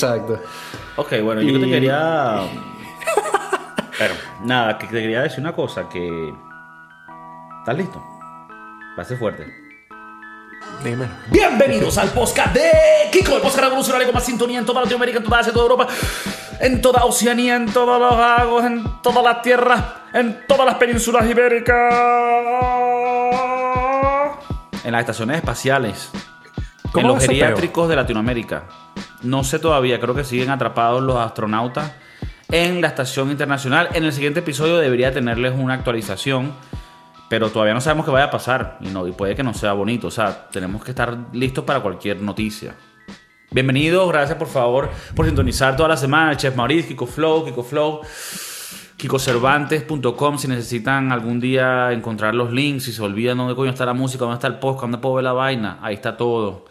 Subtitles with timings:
[0.00, 0.40] Exacto.
[0.94, 2.42] Ok, bueno, yo Y- te quería.
[3.98, 6.32] Pero, nada, que te quería decir una cosa: que.
[7.58, 8.00] ¿Estás listo?
[8.96, 9.52] Va a ser fuerte.
[10.84, 11.08] Dime.
[11.30, 12.70] Bienvenidos al podcast de
[13.10, 15.64] Kiko, el podcast revolucionario con más sintonía en toda Latinoamérica, en toda Asia, en toda
[15.66, 15.88] Europa,
[16.60, 21.28] en toda Oceanía, en todos los lagos, en todas las tierras, en todas las penínsulas
[21.28, 21.74] ibéricas,
[24.84, 26.08] en las estaciones espaciales,
[26.92, 28.62] ¿Cómo en los geriátricos de Latinoamérica.
[29.22, 31.92] No sé todavía, creo que siguen atrapados los astronautas
[32.50, 33.88] en la estación internacional.
[33.94, 36.52] En el siguiente episodio debería tenerles una actualización.
[37.28, 39.74] Pero todavía no sabemos qué vaya a pasar y, no, y puede que no sea
[39.74, 40.06] bonito.
[40.06, 42.74] O sea, tenemos que estar listos para cualquier noticia.
[43.50, 46.36] Bienvenidos, gracias por favor por sintonizar toda la semana.
[46.36, 48.00] Chef Maurice, Kiko Flow, Kiko Flow,
[48.96, 50.38] KikoCervantes.com.
[50.38, 54.24] Si necesitan algún día encontrar los links, si se olvidan dónde coño está la música,
[54.24, 56.64] dónde está el podcast, dónde puedo ver la vaina, ahí está todo.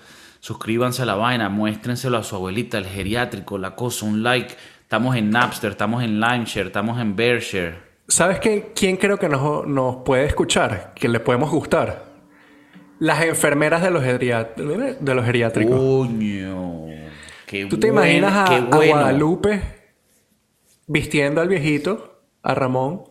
[0.51, 4.55] Suscríbanse a la vaina, muéstrenselo a su abuelita, el geriátrico, la cosa, un like.
[4.81, 7.75] Estamos en Napster, estamos en Limeshare, estamos en Bearshare.
[8.07, 10.93] ¿Sabes qué, quién creo que nos, nos puede escuchar?
[10.95, 12.05] Que le podemos gustar.
[12.99, 15.75] Las enfermeras de los, de los geriátricos.
[15.77, 16.85] Coño.
[17.45, 18.59] Qué ¿Tú te buen- imaginas a.
[18.61, 19.61] Guadalupe
[20.87, 23.03] vistiendo al viejito, a Ramón?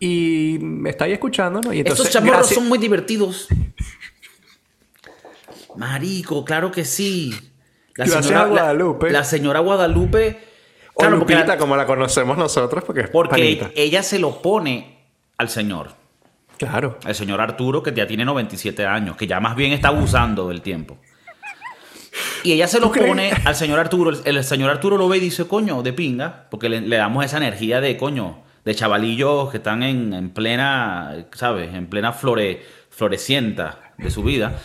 [0.00, 1.72] Y me está ahí escuchando, ¿no?
[1.72, 3.46] Y entonces, Estos chamorros gracias- son muy divertidos.
[5.76, 7.30] Marico, claro que sí.
[7.96, 9.06] La Gracias señora, a Guadalupe.
[9.10, 10.38] La, la señora Guadalupe.
[10.94, 13.70] O Claro, porque, Lupita, la- como la conocemos nosotros, porque es porque panita.
[13.74, 14.98] ella se lo pone
[15.38, 15.90] al señor.
[16.58, 16.98] Claro.
[17.04, 20.62] Al señor Arturo, que ya tiene 97 años, que ya más bien está abusando del
[20.62, 20.96] tiempo.
[22.44, 24.10] Y ella se lo pone al señor Arturo.
[24.10, 27.24] El, el señor Arturo lo ve y dice, coño, de pinga, porque le, le damos
[27.24, 31.74] esa energía de coño, de chavalillos que están en, en plena, ¿sabes?
[31.74, 34.58] En plena flore, florecienta de su vida.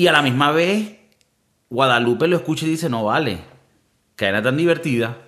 [0.00, 0.92] Y a la misma vez,
[1.68, 3.40] Guadalupe lo escucha y dice, no vale,
[4.16, 5.18] que era tan divertida.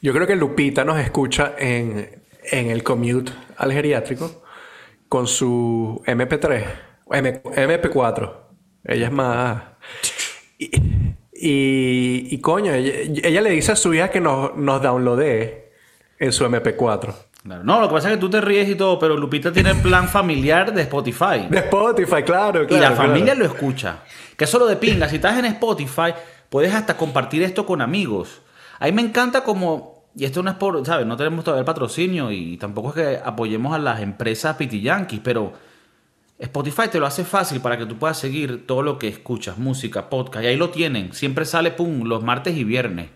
[0.00, 4.42] Yo creo que Lupita nos escucha en, en el commute al geriátrico
[5.08, 6.64] con su MP3,
[7.12, 8.34] M- MP4.
[8.82, 9.62] Ella es más...
[10.58, 12.92] Y, y, coño, ella,
[13.22, 15.70] ella le dice a su hija que nos, nos downloadee
[16.18, 17.14] en su MP4.
[17.42, 17.64] Claro.
[17.64, 19.78] No, lo que pasa es que tú te ríes y todo, pero Lupita tiene el
[19.78, 21.48] plan familiar de Spotify.
[21.50, 22.66] De Spotify, claro, claro.
[22.68, 22.96] y la claro.
[22.96, 24.02] familia lo escucha.
[24.36, 25.08] Que eso lo de pinga.
[25.08, 26.14] Si estás en Spotify,
[26.48, 28.42] puedes hasta compartir esto con amigos.
[28.78, 30.04] A mí me encanta como.
[30.14, 30.86] Y esto no es por.
[30.86, 31.04] ¿Sabes?
[31.06, 35.52] No tenemos todavía el patrocinio y tampoco es que apoyemos a las empresas pitiyanquis, pero.
[36.38, 40.10] Spotify te lo hace fácil para que tú puedas seguir todo lo que escuchas, música,
[40.10, 40.44] podcast.
[40.44, 41.12] Y ahí lo tienen.
[41.12, 43.10] Siempre sale, pum, los martes y viernes.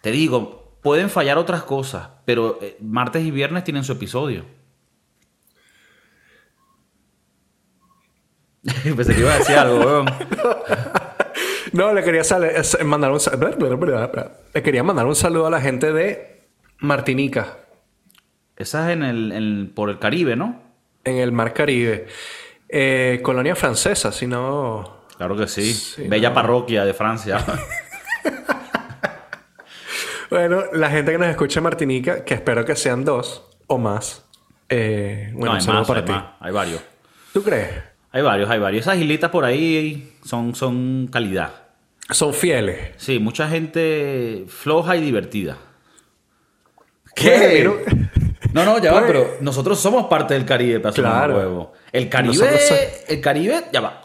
[0.00, 4.44] Te digo, pueden fallar otras cosas, pero eh, martes y viernes tienen su episodio.
[8.96, 10.06] Pensé que iba a decir algo, weón.
[11.72, 13.40] No, le quería es- mandar un sal-
[14.54, 16.46] le quería mandar un saludo a la gente de
[16.78, 17.58] Martinica,
[18.56, 20.62] Esa es en el, en- por el Caribe, ¿no?
[21.04, 22.06] en el Mar Caribe.
[22.68, 25.04] Eh, colonia francesa, si no...
[25.16, 26.04] Claro que sí.
[26.08, 26.34] Bella no.
[26.36, 27.38] parroquia de Francia.
[30.30, 34.24] Bueno, la gente que nos escucha en Martinica, que espero que sean dos o más.
[34.68, 36.12] eh, bueno, no, hay más, para hay ti.
[36.12, 36.24] más.
[36.40, 36.80] Hay varios.
[37.32, 37.68] ¿Tú crees?
[38.12, 38.82] Hay varios, hay varios.
[38.86, 41.52] Esas islitas por ahí son, son calidad.
[42.10, 42.90] Son fieles.
[42.96, 45.58] Sí, mucha gente floja y divertida.
[47.22, 47.74] Bueno,
[48.52, 51.36] No, no, ya va, Pues- pero nosotros somos parte del Caribe, para Claro.
[51.36, 51.72] huevo.
[51.92, 52.60] El Caribe, Nosotros
[53.08, 54.00] el Caribe, ya va.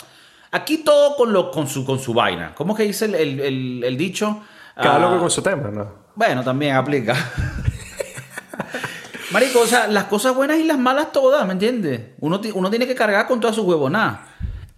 [0.52, 2.54] Aquí todo con, lo, con, su, con su vaina.
[2.56, 4.44] ¿Cómo que dice el, el- el- el dicho?
[4.76, 6.01] Cada Ah, loco con su tema, ¿no?
[6.16, 7.16] Bueno, también aplica.
[9.32, 12.02] Marico, o sea, las cosas buenas y las malas todas, ¿me entiendes?
[12.20, 14.28] Uno, uno tiene que cargar con toda su huevonada.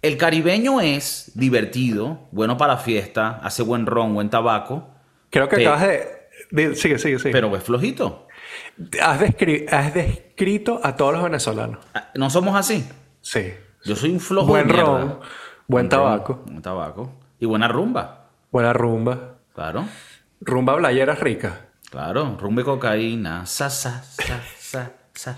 [0.00, 4.90] El caribeño es divertido, bueno para la fiesta, hace buen ron, buen tabaco,
[5.30, 6.76] Creo que Te- acabas de...
[6.76, 7.32] Sigue, sigue, sigue.
[7.32, 8.28] pero es flojito.
[9.02, 11.78] Has, descri- has descrito a todos los venezolanos.
[11.92, 12.88] Ah, ¿No somos así?
[13.20, 13.52] Sí.
[13.84, 15.18] Yo soy un flojo Buen de ron,
[15.66, 17.12] buen tabaco, ron, buen tabaco.
[17.40, 18.26] Y buena rumba.
[18.52, 19.34] buena rumba.
[19.56, 19.86] Claro,
[20.44, 21.68] Rumba playera rica.
[21.90, 22.36] claro.
[22.38, 23.46] Rumba y cocaína.
[23.46, 25.36] Sa, sa, sa, sa, sa.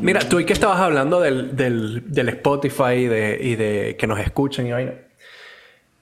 [0.00, 4.06] Mira, tú y que estabas hablando del, del, del Spotify y de, y de que
[4.06, 4.92] nos escuchen y vaina.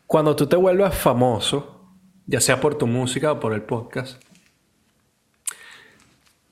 [0.06, 1.88] Cuando tú te vuelvas famoso,
[2.26, 4.22] ya sea por tu música o por el podcast,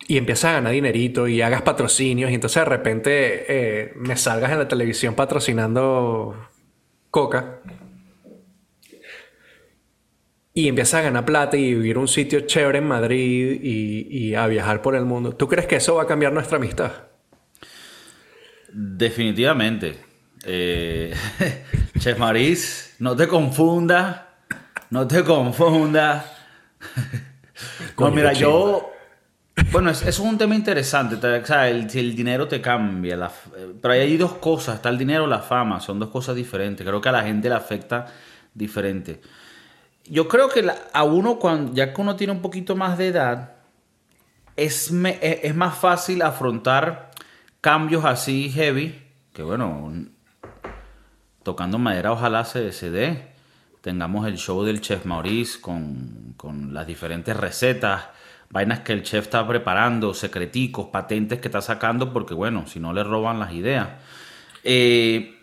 [0.08, 4.50] y empiezas a ganar dinerito y hagas patrocinios, y entonces de repente eh, me salgas
[4.50, 6.34] en la televisión patrocinando
[7.10, 7.60] Coca.
[10.52, 14.46] Y empiezas a ganar plata y vivir un sitio chévere en Madrid y, y a
[14.46, 15.32] viajar por el mundo.
[15.34, 16.92] ¿Tú crees que eso va a cambiar nuestra amistad?
[18.72, 19.98] Definitivamente.
[20.44, 21.14] Eh,
[21.98, 24.22] Chef Maris, no te confundas.
[24.90, 26.24] No te confundas.
[27.98, 28.90] no, mira, yo.
[29.72, 31.16] Bueno, es, es un tema interesante.
[31.16, 33.16] te- O sea, el, si el dinero te cambia.
[33.16, 33.26] la
[33.56, 35.80] eh, pero hay dos cosas: está el dinero o la fama.
[35.80, 36.86] Son dos cosas diferentes.
[36.86, 38.06] Creo que a la gente le afecta
[38.54, 39.20] diferente.
[40.06, 43.52] Yo creo que a uno, cuando, ya que uno tiene un poquito más de edad,
[44.56, 47.10] es, es más fácil afrontar
[47.60, 49.02] cambios así heavy.
[49.32, 49.92] Que bueno,
[51.42, 53.30] tocando madera, ojalá se, se dé.
[53.80, 58.08] Tengamos el show del chef Maurice con, con las diferentes recetas,
[58.50, 62.92] vainas que el chef está preparando, secreticos, patentes que está sacando, porque bueno, si no
[62.92, 63.88] le roban las ideas.
[64.64, 65.39] Eh,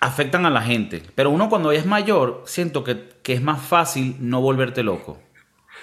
[0.00, 1.02] afectan a la gente.
[1.14, 5.18] Pero uno cuando es mayor, siento que, que es más fácil no volverte loco.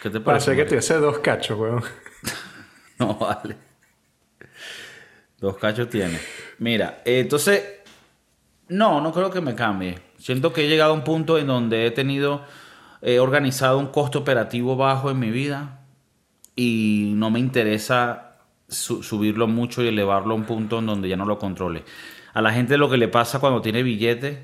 [0.01, 0.23] ¿Qué te parece?
[0.23, 0.69] Parece que Mario?
[0.69, 1.83] tuviese dos cachos, weón.
[2.99, 3.55] No, vale.
[5.39, 6.19] Dos cachos tiene.
[6.57, 7.63] Mira, eh, entonces,
[8.69, 9.99] no, no creo que me cambie.
[10.17, 12.43] Siento que he llegado a un punto en donde he tenido,
[13.03, 15.81] he organizado un costo operativo bajo en mi vida
[16.55, 18.37] y no me interesa
[18.67, 21.83] su- subirlo mucho y elevarlo a un punto en donde ya no lo controle.
[22.37, 24.43] A la gente lo que le pasa cuando tiene billete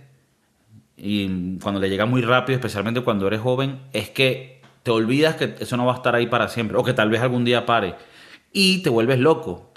[0.97, 5.53] y cuando le llega muy rápido, especialmente cuando eres joven, es que te olvidas que
[5.59, 7.93] eso no va a estar ahí para siempre o que tal vez algún día pare
[8.51, 9.69] y te vuelves loco.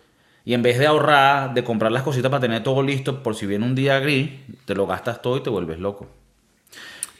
[0.46, 3.44] Y en vez de ahorrar, de comprar las cositas para tener todo listo por si
[3.44, 4.30] viene un día gris,
[4.64, 6.06] te lo gastas todo y te vuelves loco.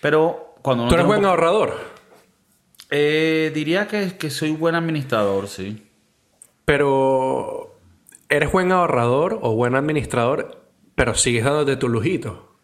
[0.00, 1.78] Pero cuando ¿Tú eres buen ahorrador?
[2.88, 5.86] Eh, diría que, que soy buen administrador, sí.
[6.64, 7.74] Pero...
[8.30, 10.65] ¿Eres buen ahorrador o buen administrador,
[10.96, 12.56] pero sigues dándote tu lujito?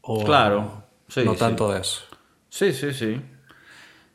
[0.00, 1.38] ¿O Claro, sí, no sí.
[1.38, 2.04] tanto de eso.
[2.48, 3.20] Sí, sí, sí.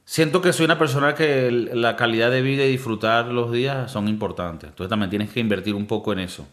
[0.06, 4.08] Siento que soy una persona que la calidad de vida y disfrutar los días son
[4.08, 4.70] importantes.
[4.70, 6.48] Entonces también tienes que invertir un poco en eso.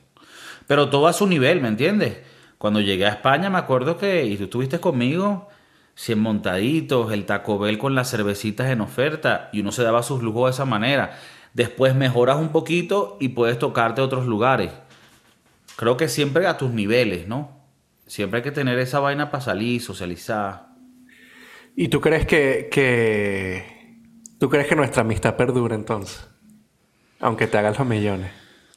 [0.66, 2.18] Pero todo a su nivel, ¿me entiendes?
[2.58, 5.48] Cuando llegué a España me acuerdo que, y tú estuviste conmigo,
[5.94, 10.22] 100 montaditos, el Taco Bell con las cervecitas en oferta, y uno se daba sus
[10.22, 11.18] lujos de esa manera.
[11.54, 14.72] Después mejoras un poquito y puedes tocarte a otros lugares.
[15.78, 17.52] Creo que siempre a tus niveles, ¿no?
[18.04, 20.70] Siempre hay que tener esa vaina para salir, socializar.
[21.76, 24.02] ¿Y tú crees que, que...
[24.40, 26.28] ¿Tú crees que nuestra amistad perdura entonces?
[27.20, 28.32] Aunque te hagas los millones.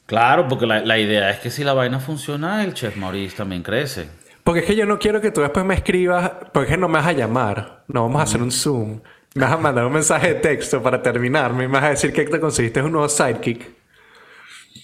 [0.06, 3.64] Claro, porque la, la idea es que si la vaina funciona, el chef Maurice también
[3.64, 4.08] crece.
[4.44, 6.86] Porque es que yo no quiero que tú después me escribas, porque es que no
[6.86, 9.00] me vas a llamar, no vamos a hacer un Zoom,
[9.34, 12.12] me vas a mandar un mensaje de texto para terminarme y me vas a decir
[12.12, 13.81] que te conseguiste un nuevo sidekick.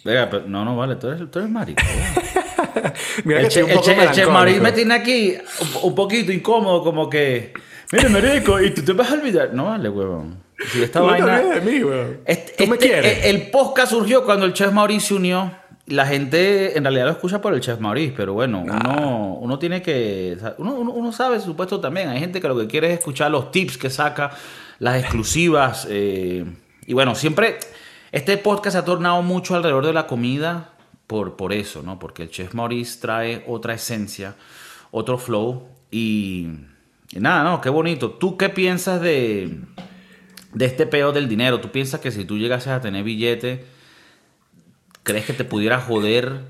[0.05, 1.83] Venga, pero no, no vale, tú eres, tú eres marico.
[3.25, 4.29] Mira el que un poco el el.
[4.31, 7.53] Maurice me tiene aquí un, un poquito incómodo, como que,
[7.93, 9.53] mire, marico, y tú te vas a olvidar.
[9.53, 10.43] No vale, huevón.
[10.73, 11.41] Si esta no vaina...
[11.41, 12.19] de mí, weón.
[12.25, 13.25] Este- ¿Tú me este- quieres?
[13.27, 15.53] El, el podcast surgió cuando el chef Maurice se unió.
[15.87, 19.81] La gente en realidad lo escucha por el chef Maurice, pero bueno, uno, uno tiene
[19.81, 20.37] que.
[20.59, 22.09] Uno, uno, uno sabe, supuesto, también.
[22.11, 24.31] Hay gente que lo que quiere es escuchar los tips que saca,
[24.81, 25.87] las exclusivas.
[25.91, 26.45] eh,
[26.87, 27.59] y bueno, siempre.
[28.11, 30.73] Este podcast se ha tornado mucho alrededor de la comida
[31.07, 31.99] por, por eso, ¿no?
[31.99, 34.35] Porque el chef Maurice trae otra esencia,
[34.91, 35.69] otro flow.
[35.91, 36.49] Y,
[37.13, 37.61] nada, ¿no?
[37.61, 38.13] Qué bonito.
[38.13, 39.61] ¿Tú qué piensas de,
[40.55, 41.61] de este peo del dinero?
[41.61, 43.67] ¿Tú piensas que si tú llegases a tener billete,
[45.03, 46.47] crees que te pudiera joder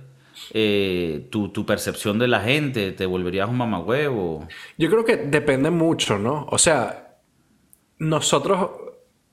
[0.52, 2.92] eh, tu, tu percepción de la gente?
[2.92, 4.46] ¿Te volverías un mamagüevo?
[4.76, 6.46] Yo creo que depende mucho, ¿no?
[6.50, 7.16] O sea,
[7.98, 8.70] nosotros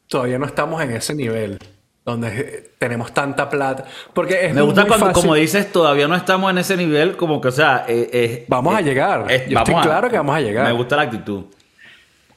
[0.07, 1.59] todavía no estamos en ese nivel
[2.05, 3.85] donde eh, tenemos tanta plata.
[4.13, 7.17] Porque es Me gusta muy cuando, fácil- como dices, todavía no estamos en ese nivel,
[7.17, 9.25] como que, o sea, eh, eh, Vamos a eh, llegar.
[9.29, 10.65] eh, Yo estoy a- claro que vamos a llegar.
[10.67, 11.45] Me gusta la actitud.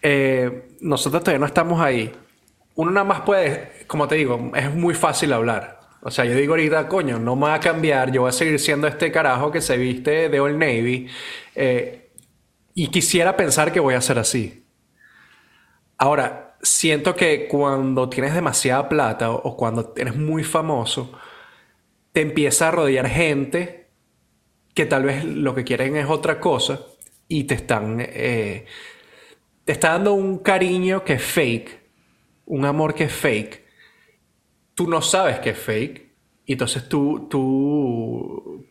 [0.01, 2.13] Eh, nosotros todavía no estamos ahí.
[2.77, 5.79] Uno nada más puede, como te digo, es muy fácil hablar.
[6.01, 8.59] O sea, yo digo ahorita, coño, no me va a cambiar, yo voy a seguir
[8.61, 11.09] siendo este carajo que se viste de Old Navy.
[11.57, 12.09] eh,
[12.75, 14.65] y quisiera pensar que voy a ser así.
[15.97, 21.13] Ahora, siento que cuando tienes demasiada plata o, cuando eres muy famoso,
[22.13, 23.91] te empieza a rodear gente
[24.75, 26.81] que tal vez lo que quieren es otra cosa
[27.29, 27.99] y te están...
[28.01, 28.67] eh,
[29.65, 31.81] te está dando un cariño que es fake,
[32.47, 33.65] un amor que es fake.
[34.75, 36.09] Tú no sabes que es fake.
[36.47, 38.67] Y entonces tú, tú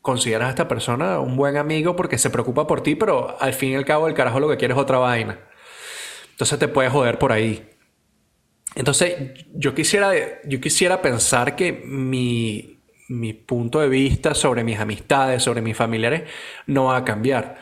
[0.00, 3.72] consideras a esta persona un buen amigo porque se preocupa por ti, pero al fin
[3.72, 5.47] y al cabo el carajo lo que quiere es otra vaina.
[6.38, 7.68] Entonces te puedes joder por ahí.
[8.76, 9.16] Entonces
[9.54, 10.12] yo quisiera,
[10.44, 12.78] yo quisiera pensar que mi,
[13.08, 16.30] mi punto de vista sobre mis amistades, sobre mis familiares,
[16.68, 17.56] no va a cambiar.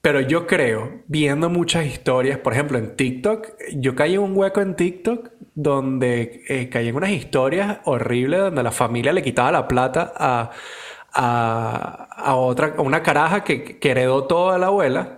[0.00, 4.60] Pero yo creo, viendo muchas historias, por ejemplo en TikTok, yo caí en un hueco
[4.60, 9.68] en TikTok donde eh, caí en unas historias horribles donde la familia le quitaba la
[9.68, 10.50] plata a,
[11.12, 15.15] a, otra, a una caraja que, heredó todo a la abuela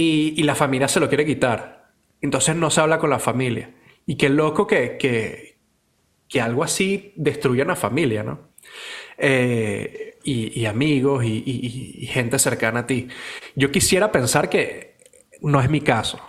[0.00, 1.90] y, la familia se lo quiere quitar.
[2.20, 3.74] Entonces no se habla con la familia.
[4.06, 8.50] Y qué loco que, que, algo así destruya una familia, ¿no?
[9.18, 13.08] Eh, y, amigos y, gente cercana a ti.
[13.54, 14.96] Yo quisiera pensar que
[15.42, 16.20] no es mi caso,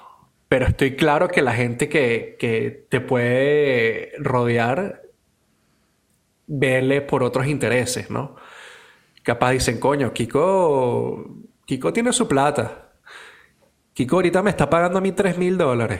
[0.49, 5.01] pero estoy claro que la gente que, que te puede rodear
[6.47, 8.35] vele por otros intereses, ¿no?
[9.23, 12.90] Capaz dicen, coño, Kiko, Kiko tiene su plata.
[14.01, 15.99] Kiko ahorita me está pagando a mí 3 mil dólares.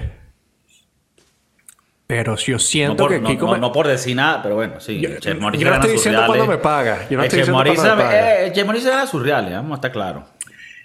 [2.08, 3.46] Pero yo siento que Kiko.
[3.46, 5.00] No, no, por decir nada, pero bueno, sí.
[5.00, 7.08] Yo, yo no estoy diciendo cuándo me paga.
[7.12, 8.46] Yo no estoy diciendo cuándo me paga.
[8.48, 10.26] Eh, gana surreal, vamos a estar claro.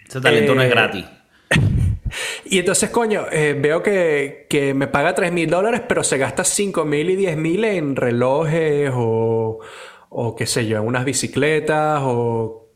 [0.06, 1.04] Ese talento no es eh, gratis.
[2.44, 6.44] Y entonces, coño, eh, veo que, que, me paga 3 mil dólares, pero se gasta
[6.44, 9.58] 5 mil y 10 mil en relojes o,
[10.10, 12.70] o qué sé yo, en unas bicicletas o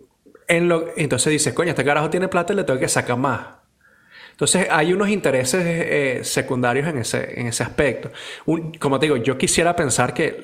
[0.48, 0.88] en lo...
[0.96, 3.59] Entonces dices, coño, este carajo tiene plata y le tengo que sacar más.
[4.40, 8.10] Entonces hay unos intereses eh, secundarios en ese, en ese aspecto.
[8.78, 10.42] como te digo, yo quisiera pensar que,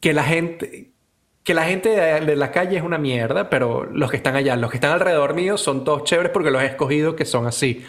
[0.00, 0.90] que la gente
[1.44, 4.68] que la gente de, la calle es una mierda, pero los que están allá, los
[4.68, 7.86] que están alrededor mío son todos chéveres porque los he escogido que son así.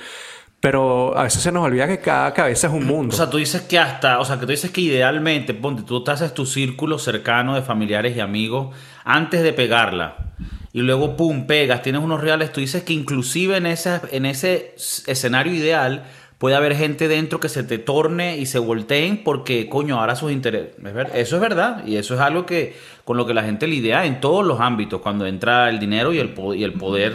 [0.60, 3.16] Pero a veces se nos olvida que cada cabeza es un mundo.
[3.16, 6.04] O sea, tú dices que hasta, o sea, que tú dices que idealmente, ponte, tú
[6.04, 10.36] te haces tu círculo cercano de familiares y amigos antes de pegarla.
[10.74, 12.52] Y luego, pum, pegas, tienes unos reales.
[12.52, 14.76] Tú dices que inclusive en ese, en ese
[15.08, 16.04] escenario ideal
[16.38, 20.32] puede haber gente dentro que se te torne y se volteen porque, coño, ahora sus
[20.32, 20.76] intereses.
[21.14, 21.86] Eso es verdad.
[21.86, 25.02] Y eso es algo que con lo que la gente lidia en todos los ámbitos,
[25.02, 27.14] cuando entra el dinero y el, y el poder.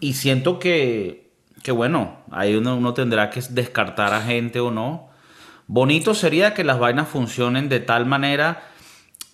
[0.00, 1.32] Y siento que,
[1.62, 5.08] que bueno, ahí uno, uno tendrá que descartar a gente o no.
[5.66, 8.62] Bonito sería que las vainas funcionen de tal manera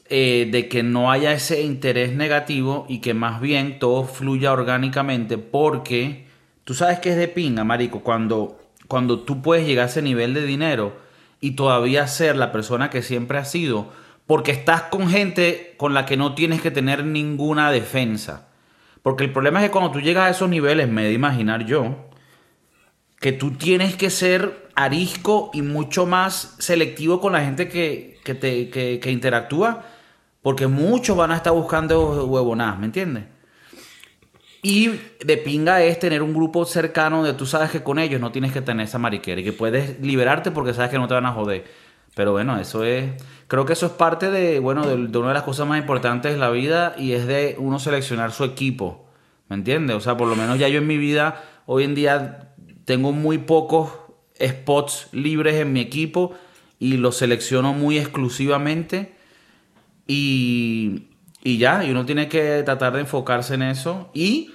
[0.09, 5.39] eh, de que no haya ese interés negativo y que más bien todo fluya orgánicamente
[5.39, 6.27] porque
[6.65, 8.59] tú sabes que es de pinga, marico, cuando
[8.89, 10.97] cuando tú puedes llegar a ese nivel de dinero
[11.41, 13.93] y todavía ser la persona que siempre has sido,
[14.27, 18.49] porque estás con gente con la que no tienes que tener ninguna defensa.
[19.03, 21.67] Porque el problema es que cuando tú llegas a esos niveles, me he de imaginar
[21.67, 22.09] yo,
[23.21, 28.71] que tú tienes que ser arisco y mucho más selectivo con la gente que, te,
[28.71, 29.85] que interactúa,
[30.45, 33.25] porque muchos van a estar buscando huevonadas, ¿me entiendes?
[34.63, 34.91] Y
[35.25, 38.53] de pinga es tener un grupo cercano donde tú sabes que con ellos no tienes
[38.53, 41.33] que tener esa mariquera y que puedes liberarte porque sabes que no te van a
[41.33, 41.65] joder.
[42.15, 43.23] Pero bueno, eso es.
[43.49, 46.39] Creo que eso es parte de, bueno, de, una de las cosas más importantes de
[46.39, 49.07] la vida y es de uno seleccionar su equipo.
[49.49, 49.97] ¿Me entiendes?
[49.97, 52.53] O sea, por lo menos ya yo en mi vida, hoy en día,
[52.85, 53.93] tengo muy pocos
[54.39, 56.35] spots libres en mi equipo
[56.79, 59.15] y los selecciono muy exclusivamente.
[60.07, 61.09] Y,
[61.43, 64.53] y ya, y uno tiene que tratar de enfocarse en eso y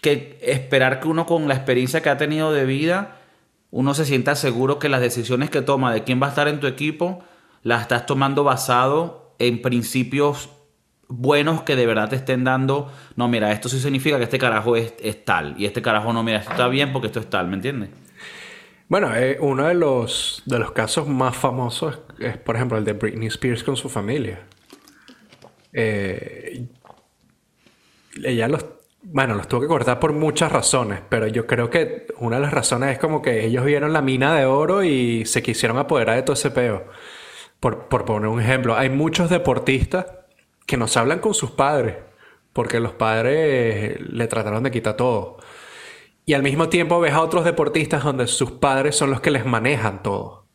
[0.00, 3.16] que esperar que uno con la experiencia que ha tenido de vida,
[3.70, 6.60] uno se sienta seguro que las decisiones que toma de quién va a estar en
[6.60, 7.24] tu equipo,
[7.62, 10.50] las estás tomando basado en principios
[11.08, 14.76] buenos que de verdad te estén dando, no, mira, esto sí significa que este carajo
[14.76, 17.54] es, tal, y este carajo no, mira, esto está bien porque esto es tal, ¿me
[17.54, 17.90] entiendes?
[18.88, 22.92] Bueno, eh, uno de los, de los casos más famosos es, por ejemplo, el de
[22.92, 24.40] Britney Spears con su familia.
[25.74, 26.66] Eh,
[28.22, 28.64] ella los,
[29.02, 32.54] bueno, los tuvo que cortar por muchas razones, pero yo creo que una de las
[32.54, 36.22] razones es como que ellos vieron la mina de oro y se quisieron apoderar de
[36.22, 36.86] todo ese peo.
[37.60, 40.06] Por, por poner un ejemplo, hay muchos deportistas
[40.66, 41.96] que nos hablan con sus padres,
[42.52, 45.38] porque los padres le trataron de quitar todo.
[46.26, 49.44] Y al mismo tiempo ves a otros deportistas donde sus padres son los que les
[49.44, 50.46] manejan todo.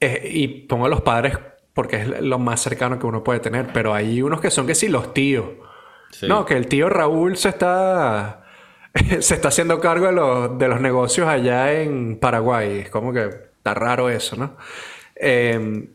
[0.00, 1.38] Eh, y pongo a los padres
[1.74, 3.72] porque es lo más cercano que uno puede tener.
[3.72, 5.46] Pero hay unos que son que sí, los tíos.
[6.22, 8.44] No, que el tío Raúl se está.
[9.20, 12.78] se está haciendo cargo de los, de los negocios allá en Paraguay.
[12.78, 14.56] Es como que está raro eso, ¿no?
[15.16, 15.88] Em,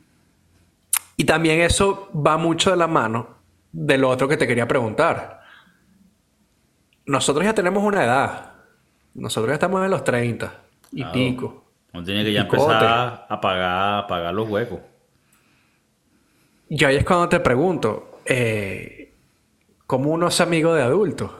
[1.15, 3.39] y también eso va mucho de la mano
[3.71, 5.41] de lo otro que te quería preguntar.
[7.05, 8.53] Nosotros ya tenemos una edad.
[9.13, 10.53] Nosotros ya estamos en los 30
[10.91, 11.63] y pico.
[11.93, 14.79] Uno tiene que ya empezar a pagar, a pagar los huecos.
[16.69, 19.13] Y ahí es cuando te pregunto, eh,
[19.87, 21.35] ¿cómo uno es amigo de adulto?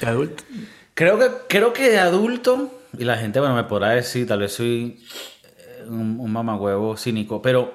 [0.00, 0.44] ¿De adulto?
[0.94, 4.52] Creo que, creo que de adulto, y la gente, bueno, me podrá decir, tal vez
[4.52, 5.04] soy
[5.44, 7.74] eh, un, un mamagüevo cínico, pero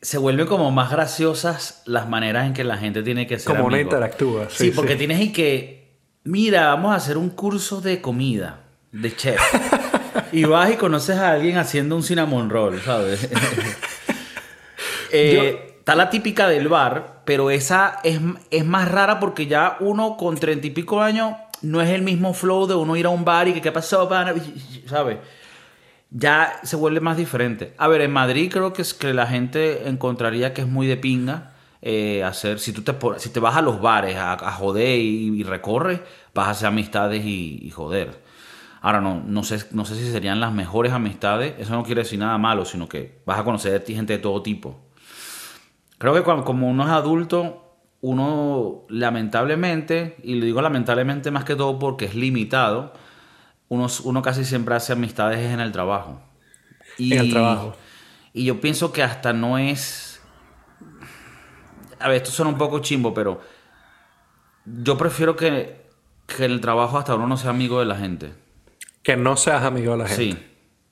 [0.00, 3.66] se vuelven como más graciosas las maneras en que la gente tiene que ser Como
[3.66, 4.48] uno interactúa.
[4.50, 8.60] Sí, porque tienes y que, mira, vamos a hacer un curso de comida,
[8.92, 9.40] de chef.
[10.32, 13.28] y vas y conoces a alguien haciendo un cinnamon roll, ¿sabes?
[15.12, 18.20] Eh, está la típica del bar pero esa es,
[18.50, 22.34] es más rara porque ya uno con treinta y pico años no es el mismo
[22.34, 24.08] flow de uno ir a un bar y que qué pasó?
[24.86, 25.18] ¿sabes?
[26.10, 27.74] Ya se vuelve más diferente.
[27.78, 30.96] A ver, en Madrid creo que es que la gente encontraría que es muy de
[30.96, 35.42] pinga eh, hacer, si tú te, si te vas a los bares a, joder y,
[35.42, 36.00] recorres,
[36.34, 38.22] vas a hacer amistades y, y joder.
[38.80, 42.18] Ahora no, no sé, no sé si serían las mejores amistades, eso no quiere decir
[42.18, 44.83] nada malo, sino que vas a conocer gente de todo tipo.
[46.04, 51.78] Creo que como uno es adulto, uno lamentablemente, y lo digo lamentablemente más que todo
[51.78, 52.92] porque es limitado,
[53.68, 56.20] uno, uno casi siempre hace amistades en el trabajo.
[56.98, 57.74] Y, en el trabajo.
[58.34, 60.20] Y yo pienso que hasta no es...
[61.98, 63.40] A ver, esto suena un poco chimbo, pero
[64.66, 65.86] yo prefiero que,
[66.26, 68.34] que en el trabajo hasta uno no sea amigo de la gente.
[69.02, 70.22] Que no seas amigo de la gente.
[70.22, 70.46] Sí.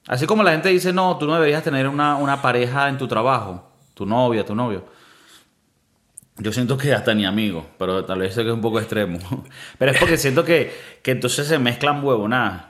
[0.07, 3.07] Así como la gente dice, no, tú no deberías tener una, una pareja en tu
[3.07, 5.02] trabajo, tu novia, tu novio.
[6.39, 9.19] Yo siento que hasta ni amigo, pero tal vez sé que es un poco extremo.
[9.79, 10.73] Pero es porque siento que,
[11.03, 12.65] que entonces se mezclan huevonadas.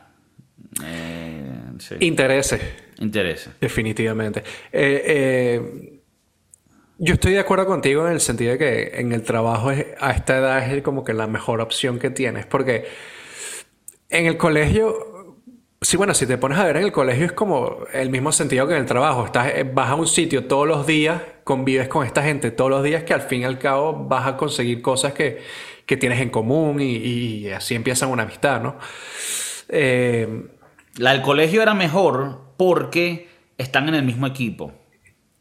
[0.85, 1.95] Eh, sí.
[2.01, 2.61] Intereses.
[2.99, 3.53] Intereses.
[3.61, 4.41] Definitivamente.
[4.73, 6.01] Eh, eh,
[6.99, 10.39] yo estoy de acuerdo contigo en el sentido de que en el trabajo a esta
[10.39, 12.47] edad es como que la mejor opción que tienes.
[12.47, 12.87] Porque
[14.09, 15.12] en el colegio
[15.83, 18.69] Sí, bueno, si te pones a ver en el colegio es como el mismo sentido
[18.69, 19.27] que en el trabajo.
[19.27, 22.85] Estás, eh, vas a un sitio todos los días, convives con esta gente todos los
[22.85, 25.43] días, que al fin y al cabo vas a conseguir cosas que,
[25.85, 28.77] que tienes en común y, así empiezan una amistad, ¿no?
[29.69, 30.47] Eh,
[30.99, 34.73] La del colegio era mejor porque están en el mismo equipo.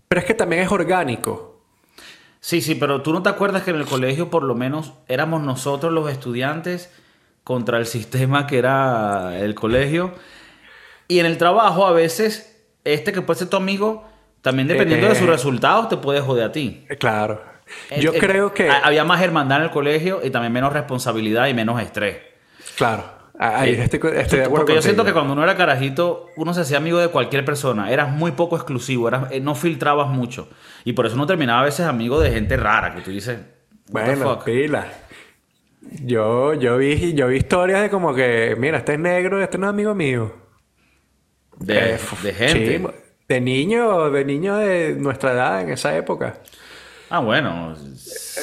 [0.07, 1.61] Pero es que también es orgánico.
[2.39, 5.43] Sí, sí, pero tú no te acuerdas que en el colegio por lo menos éramos
[5.43, 6.89] nosotros los estudiantes
[7.43, 10.13] contra el sistema que era el colegio.
[11.07, 14.07] Y en el trabajo a veces, este que puede ser tu amigo,
[14.41, 16.85] también dependiendo de sus eh, resultados, te puede joder a ti.
[16.89, 17.41] Eh, claro.
[17.99, 18.69] Yo creo que...
[18.69, 22.17] Había más hermandad en el colegio y también menos responsabilidad y menos estrés.
[22.77, 23.21] Claro.
[23.37, 26.77] Ahí estoy, de acuerdo Porque yo siento que cuando uno era carajito, uno se hacía
[26.77, 27.91] amigo de cualquier persona.
[27.91, 30.47] Eras muy poco exclusivo, eras, eh, no filtrabas mucho.
[30.85, 33.39] Y por eso uno terminaba a veces amigo de gente rara, que tú dices...
[33.89, 34.85] Bueno, pila.
[36.03, 39.67] Yo, yo, vi, yo vi historias de como que, mira, este es negro, este no
[39.67, 40.33] es amigo mío.
[41.57, 42.81] De, eh, de gente.
[43.27, 46.37] de niños, de niños de nuestra edad en esa época.
[47.09, 47.75] Ah, bueno.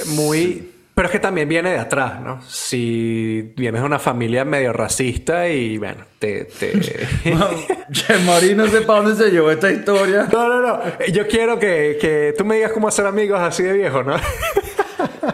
[0.08, 0.72] Muy.
[0.94, 2.42] Pero es que también viene de atrás, ¿no?
[2.42, 6.44] Si vienes de una familia medio racista y bueno, te.
[6.44, 6.72] te...
[8.26, 10.28] Marí no sé para dónde se llevó esta historia.
[10.30, 10.80] No, no, no.
[11.12, 14.16] Yo quiero que, que tú me digas cómo hacer amigos así de viejo, ¿no?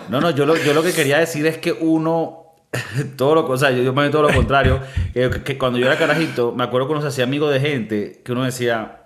[0.09, 2.55] No, no, yo lo, yo lo que quería decir es que uno,
[3.17, 4.81] todo lo, o sea, yo, yo me todo lo contrario,
[5.13, 8.33] que, cuando yo era carajito, me acuerdo que uno se hacía amigo de gente que
[8.33, 9.05] uno decía,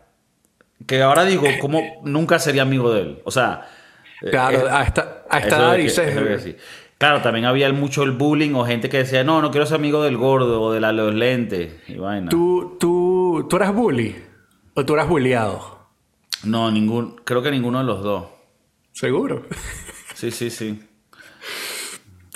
[0.87, 3.23] que ahora digo, ¿cómo nunca sería amigo de él?
[3.25, 3.69] O sea...
[4.31, 6.57] Claro, a esta, a esta dices...
[6.99, 10.03] Claro, también había mucho el bullying o gente que decía, no, no quiero ser amigo
[10.03, 12.29] del gordo o de la, los lentes y vaina.
[12.29, 14.17] ¿Tú, tú, ¿Tú eras bully?
[14.75, 15.79] ¿O tú eras bulliado?
[16.43, 18.27] No, ningún, creo que ninguno de los dos.
[18.93, 19.47] ¿Seguro?
[20.19, 20.83] Sí, sí, sí.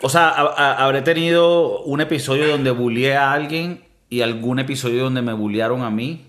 [0.03, 5.33] O sea, habré tenido un episodio donde bullié a alguien y algún episodio donde me
[5.33, 6.29] bullearon a mí,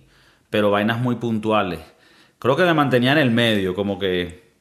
[0.50, 1.80] pero vainas muy puntuales.
[2.40, 4.52] Creo que me mantenía en el medio, como que...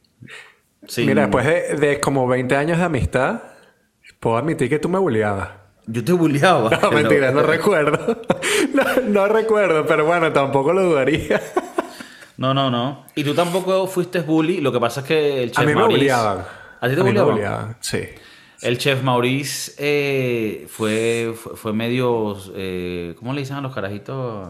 [0.98, 3.40] Mira, después de, como 20 años de amistad,
[4.20, 5.48] puedo admitir que tú me bulleabas.
[5.87, 6.78] Yo te bulleaba.
[6.83, 8.20] No, mentira, no, recuerdo.
[9.09, 11.40] no, recuerdo, pero bueno, tampoco lo dudaría.
[12.37, 13.07] no, no, no.
[13.14, 15.85] Y tú tampoco fuiste bully, lo que pasa es que el chef A mí me
[15.85, 16.62] bulleaban.
[16.83, 17.77] ¿A ti te bulleaban?
[17.81, 18.01] Sí.
[18.61, 22.37] El chef Maurice eh, fue, fue, medio.
[22.57, 24.49] Eh, ¿Cómo le dicen a los carajitos?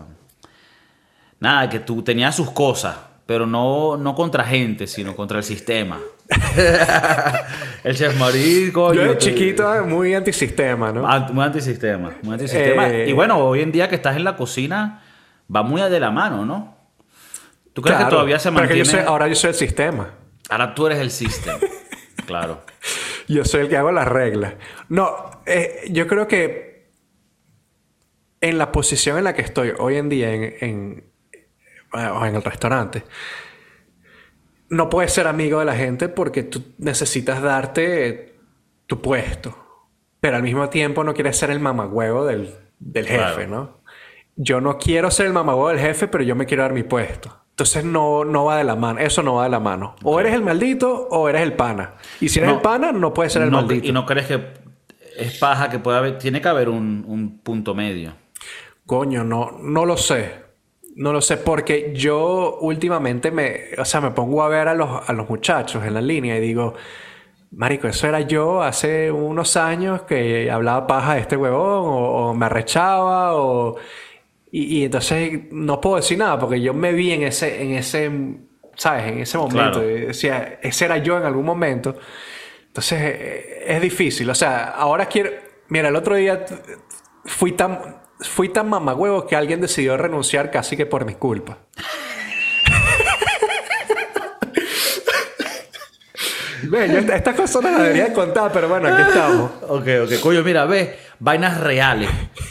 [1.40, 6.01] Nada, que tú tenías sus cosas, pero no, no contra gente, sino contra el sistema.
[7.85, 9.03] el chef Maurice, coño.
[9.03, 11.07] Yo chiquito, muy antisistema, ¿no?
[11.35, 12.12] muy antisistema.
[12.23, 12.88] Muy antisistema.
[12.88, 15.03] Eh, y bueno, hoy en día que estás en la cocina,
[15.55, 16.77] va muy de la mano, ¿no?
[17.75, 19.01] ¿Tú crees que todavía se mantiene?
[19.01, 20.09] ahora yo soy el sistema.
[20.49, 21.59] Ahora tú eres el sistema.
[22.33, 22.62] Claro.
[23.29, 24.55] yo soy el que hago las reglas.
[24.88, 26.90] No, eh, yo creo que
[28.40, 31.05] en la posición en la que estoy hoy en día en, en,
[31.95, 33.05] en el restaurante,
[34.68, 38.35] no puedes ser amigo de la gente porque tú necesitas darte
[38.87, 39.59] tu puesto.
[40.21, 43.83] Pero al mismo tiempo no quieres ser el mamagüevo del, del jefe, ¿no?
[44.35, 47.41] Yo no quiero ser el mamagüevo del jefe, pero yo me quiero dar mi puesto.
[47.53, 49.95] Entonces no, no va de la mano, eso no va de la mano.
[50.03, 51.95] O eres el maldito o eres el pana.
[52.21, 53.87] Y si eres el pana, no puedes ser el maldito.
[53.87, 54.43] ¿Y no crees que
[55.19, 58.15] es paja que pueda haber, tiene que haber un, punto medio?
[58.87, 60.43] Coño, no, no lo sé.
[60.97, 65.09] No lo sé, porque yo últimamente me, o sea, me pongo a ver a los,
[65.09, 66.75] a los muchachos en la línea y digo,
[67.55, 72.47] Marico, eso era yo hace unos años que hablaba paja de este huevón o, me
[72.47, 73.77] arrechaba o...
[74.55, 78.11] Y, entonces no puedo decir nada porque yo me vi en ese, en ese,
[78.77, 79.11] ¿sabes?
[79.11, 79.81] En ese momento.
[79.81, 81.97] Decía, ese era yo en algún momento.
[82.67, 84.29] Entonces eh, es difícil.
[84.29, 85.31] O sea, ahora quiero...
[85.69, 86.45] Mira, el otro día
[87.25, 91.61] fui tan, fui tan mamagüevo que alguien decidió renunciar casi que por mi culpa.
[97.15, 99.51] estas cosas no las debería contar, pero bueno, aquí estamos.
[99.62, 100.21] Ok, ok.
[100.21, 102.11] Coño, mira, ve, vainas reales.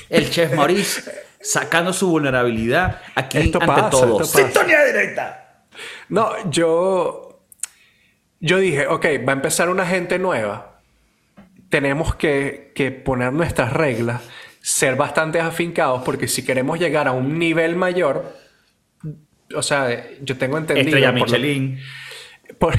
[0.09, 4.23] El chef Maurice sacando su vulnerabilidad aquí esto ante pasa, todo.
[4.23, 5.65] ¡Sintonía directa!
[6.09, 7.27] No, yo...
[8.43, 10.81] Yo dije, ok, va a empezar una gente nueva.
[11.69, 14.23] Tenemos que, que poner nuestras reglas,
[14.61, 18.35] ser bastante afincados, porque si queremos llegar a un nivel mayor,
[19.55, 20.87] o sea, yo tengo entendido...
[20.87, 21.79] Estrella Michelin.
[22.57, 22.73] por,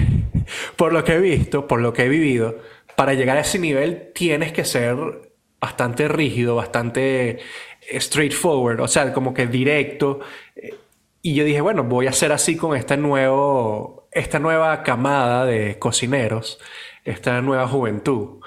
[0.75, 2.59] por lo que he visto, por lo que he vivido,
[2.97, 4.97] para llegar a ese nivel tienes que ser
[5.61, 7.39] bastante rígido, bastante
[7.99, 10.21] straightforward, o sea, como que directo.
[11.21, 15.79] Y yo dije, bueno, voy a ser así con este nuevo, esta nueva camada de
[15.79, 16.59] cocineros,
[17.05, 18.41] esta nueva juventud.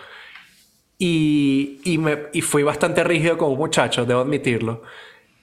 [0.98, 4.82] Y, y, me, y fui bastante rígido como muchacho, debo admitirlo,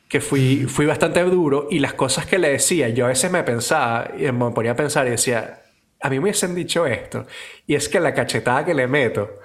[0.09, 3.43] que fui, fui bastante duro y las cosas que le decía, yo a veces me
[3.43, 5.63] pensaba, y me ponía a pensar y decía,
[6.03, 7.27] a mí me hubiesen dicho esto.
[7.67, 9.39] Y es que la cachetada que le meto.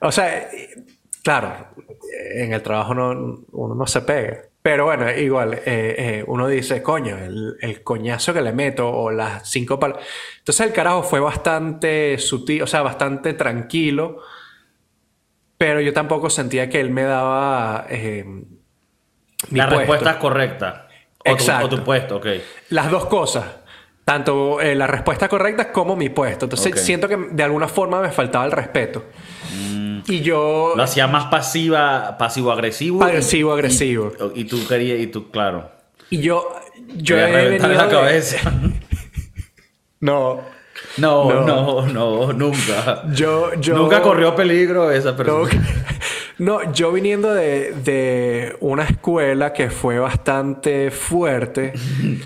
[0.00, 0.48] O sea,
[1.26, 1.52] claro,
[2.36, 4.42] en el trabajo no, uno no se pega.
[4.62, 9.50] Pero bueno, igual, eh, eh, uno dice, coño, el, coñazo que le meto o las
[9.50, 10.06] cinco palabras.
[10.38, 14.22] Entonces el carajo fue bastante sutil, o sea, bastante tranquilo.
[15.58, 17.86] Pero yo tampoco sentía que él me daba.
[17.90, 18.24] Eh,
[19.50, 20.86] la respuesta es correcta.
[21.24, 21.66] Exacto.
[21.66, 22.26] o tu puesto, ok.
[22.70, 23.44] Las dos cosas
[24.04, 26.44] tanto la respuesta correcta como mi puesto.
[26.44, 29.06] Entonces siento que de alguna forma me faltaba el respeto.
[29.98, 30.12] Mm.
[30.12, 30.74] Y yo...
[30.76, 32.98] Lo hacía más pasiva, pasivo-agresivo.
[33.00, 34.12] Pasivo-agresivo.
[34.34, 35.70] Y, tú querías, y tú, claro.
[36.10, 36.48] Y yo...
[36.94, 38.38] Yo he venido la cabeza.
[40.00, 40.40] no.
[40.98, 43.02] No, no, no, nunca.
[43.12, 43.76] Yo, yo...
[43.76, 45.50] Nunca corrió peligro esa persona.
[46.38, 51.72] No, yo viniendo de, de una escuela que fue bastante fuerte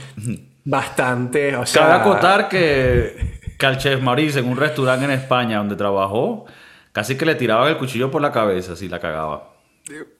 [0.65, 1.55] bastante.
[1.57, 5.77] O sea, Cabe acotar que, que al chef Maurice en un restaurante en España donde
[5.77, 6.47] trabajó,
[6.93, 9.55] casi que le tiraban el cuchillo por la cabeza si la cagaba.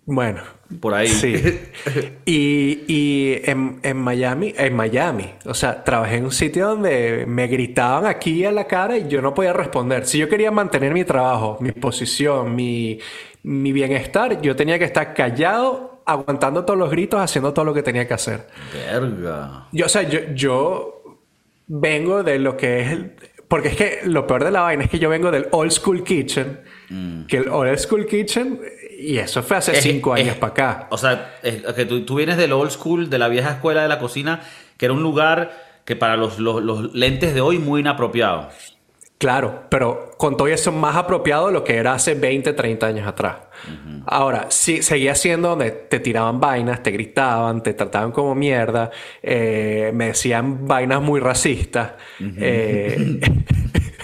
[0.05, 0.43] Bueno.
[0.81, 1.09] Por ahí.
[1.09, 1.35] Sí.
[2.25, 7.47] y, y en, en, Miami, en Miami, o sea, trabajé en un sitio donde me
[7.47, 10.07] gritaban aquí a la cara y yo no podía responder.
[10.07, 12.99] Si yo quería mantener mi trabajo, mi posición, mi,
[13.43, 17.83] mi bienestar, yo tenía que estar callado aguantando todos los gritos, haciendo todo lo que
[17.83, 18.49] tenía que hacer.
[18.73, 19.69] Verga.
[19.73, 21.19] Yo, o sea, yo, yo
[21.69, 23.17] vengo de lo que es el...
[23.51, 26.05] Porque es que lo peor de la vaina es que yo vengo del old school
[26.05, 26.61] kitchen.
[26.89, 27.25] Mm.
[27.25, 28.61] Que el old school kitchen...
[28.97, 30.87] Y eso fue hace cinco años para acá.
[30.91, 33.89] O sea, es que tú, tú, vienes del old school, de la vieja escuela de
[33.89, 34.43] la cocina,
[34.77, 38.51] que era un lugar que para los, los, los lentes de hoy muy inapropiado.
[39.21, 43.07] Claro, pero con todo eso más apropiado de lo que era hace 20, 30 años
[43.07, 43.37] atrás.
[44.07, 48.91] Ahora, sí, seguía siendo donde te tiraban vainas, te gritaban, te trataban como mierda,
[49.23, 51.93] eh, me decían vainas muy racistas.
[52.19, 53.21] Eh,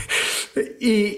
[0.80, 1.16] y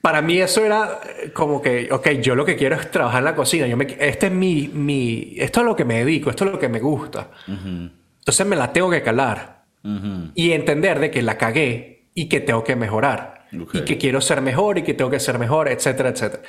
[0.00, 1.00] para mí eso era
[1.32, 3.66] como que, ok, yo lo que quiero es trabajar en la cocina.
[3.66, 6.58] Yo me, este es mi, mi, esto es lo que me dedico, esto es lo
[6.60, 7.32] que me gusta.
[7.48, 9.64] Entonces me la tengo que calar.
[10.36, 13.46] Y entender de que la cagué y que tengo que mejorar.
[13.72, 16.42] Y que quiero ser mejor y que tengo que ser mejor, etcétera, etcétera.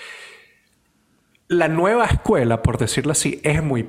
[1.48, 3.88] La nueva escuela, por decirlo así, es muy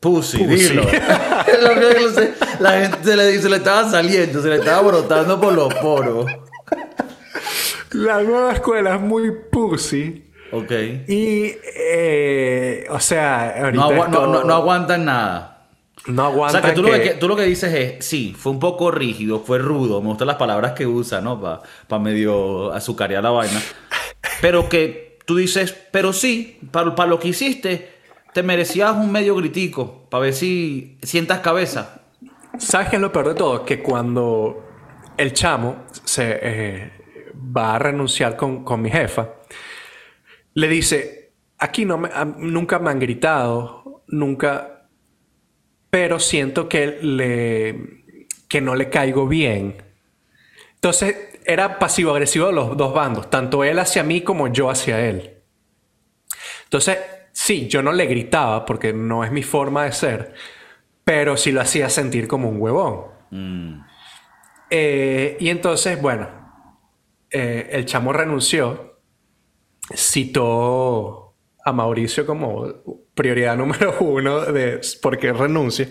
[0.00, 0.82] Pussy, dilo.
[2.60, 6.26] la gente se le, se le estaba saliendo, se le estaba brotando por los poros.
[7.92, 10.30] La nueva escuela es muy pussy.
[10.52, 10.72] Ok.
[11.08, 15.53] Y, eh, o sea, ahorita no, no, no aguantan nada.
[16.06, 16.58] No aguanta.
[16.58, 18.90] O sea, que tú, Lo que tú, Lo que, dices es, sí, fue un poco
[18.90, 20.00] rígido, fue rudo.
[20.02, 21.40] Me gustan las palabras que usa, ¿no?
[21.40, 23.60] Para medio azucarear la vaina.
[24.40, 27.94] Pero que tú dices, pero sí, para, lo que hiciste,
[28.32, 30.06] te merecías un medio gritico.
[30.10, 32.02] Para ver si sientas cabeza.
[32.58, 33.64] ¿Sabes qué es lo peor de todo?
[33.64, 34.62] Que cuando
[35.16, 36.92] el chamo se eh,
[37.56, 39.30] va a renunciar con, con, mi jefa,
[40.52, 44.73] le dice, aquí no me, nunca me han gritado, nunca
[45.94, 48.04] pero siento que, le,
[48.48, 49.80] que no le caigo bien.
[50.74, 55.44] Entonces era pasivo-agresivo de los dos bandos, tanto él hacia mí como yo hacia él.
[56.64, 56.98] Entonces,
[57.30, 60.34] sí, yo no le gritaba porque no es mi forma de ser,
[61.04, 63.04] pero sí lo hacía sentir como un huevón.
[63.30, 63.80] Mm.
[64.70, 66.28] Eh, y entonces, bueno,
[67.30, 68.98] eh, el chamo renunció,
[69.94, 75.88] citó a Mauricio como prioridad número uno de por qué renuncia.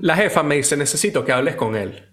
[0.00, 2.08] La jefa me dice, necesito que hables con él.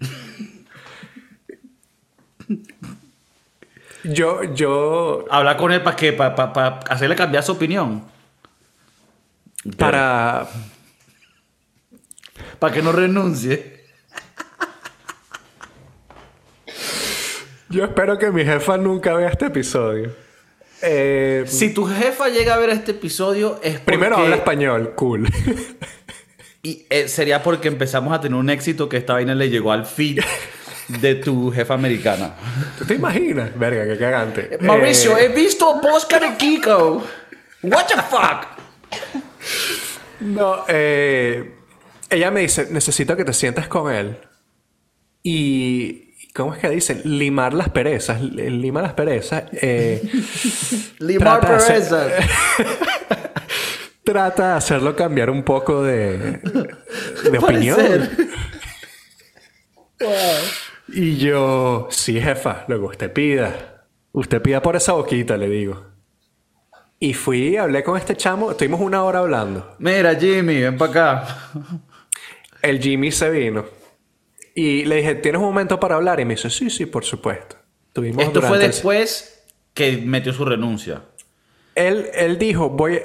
[4.04, 8.04] Yo, yo, Habla con él para que para hacerle cambiar su opinión.
[9.78, 10.48] para,
[12.60, 13.86] Para que no renuncie.
[17.70, 20.23] yo espero que mi jefa nunca vea este episodio.
[20.86, 23.84] Eh, Si tu jefa llega a ver este episodio es porque...
[23.86, 25.28] primero habla español, cool.
[26.62, 29.86] Y eh, sería porque empezamos a tener un éxito que esta vaina le llegó al
[29.86, 30.20] feed
[30.88, 32.36] de tu jefa americana.
[32.78, 33.58] ¿Tú te imaginas?
[33.58, 34.58] Verga, qué cagante.
[34.62, 37.04] Mauricio, Eh, he visto Posca de Kiko.
[37.64, 38.48] What the fuck?
[40.22, 41.54] No, eh,
[42.10, 44.18] ella me dice, necesito que te sientes con él.
[45.22, 46.03] Y,
[46.34, 47.02] ¿cómo es que dicen?
[47.06, 48.22] Limar las perezas.
[48.22, 49.44] Lima las perezas.
[49.54, 50.02] eh,
[51.00, 52.08] Limar Trata de hacer- pereza.
[54.04, 56.40] trata de hacerlo cambiar un poco de,
[57.32, 58.10] de opinión.
[60.90, 63.86] Y yo, sí, jefa, lo que usted pida.
[64.12, 65.86] Usted pida por esa boquita, le digo.
[67.00, 69.76] Y fui, hablé con este chamo, estuvimos una hora hablando.
[69.80, 71.38] Mira, Jimmy, ven para acá.
[72.62, 73.66] El Jimmy se vino.
[74.56, 76.20] Y le dije, ¿tienes un momento para hablar?
[76.20, 77.56] Y me dice, sí, sí, por supuesto.
[77.92, 81.02] Tuvimos Esto fue el- después que metió su renuncia.
[81.76, 83.02] Él, él dijo, voy...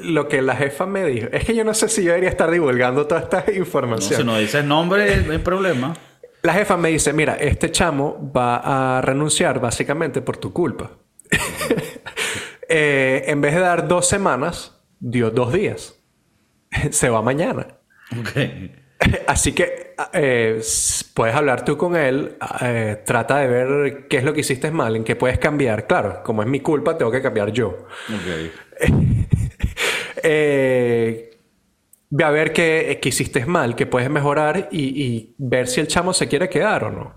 [0.00, 2.50] Lo que la jefa me dijo, es que yo no sé si yo debería estar
[2.50, 4.20] divulgando toda esta No, información.
[4.20, 5.94] si no dices nombre, no hay problema.
[6.42, 10.90] La jefa me dice, mira, este chamo va a renunciar básicamente por tu culpa.
[12.68, 15.96] Eh, en vez de dar dos semanas, dio dos días.
[16.90, 17.66] Se va mañana.
[18.18, 18.30] Ok.
[19.26, 20.60] Así que eh,
[21.14, 24.96] puedes hablar tú con él, eh, trata de ver qué es lo que hiciste mal,
[24.96, 25.86] en qué puedes cambiar.
[25.86, 27.86] Claro, como es mi culpa, tengo que cambiar yo.
[28.08, 28.88] Ok.
[30.26, 31.36] Eh,
[32.08, 35.86] ve a ver qué, qué hiciste mal, qué puedes mejorar y, y ver si el
[35.86, 37.14] chamo se quiere quedar o no.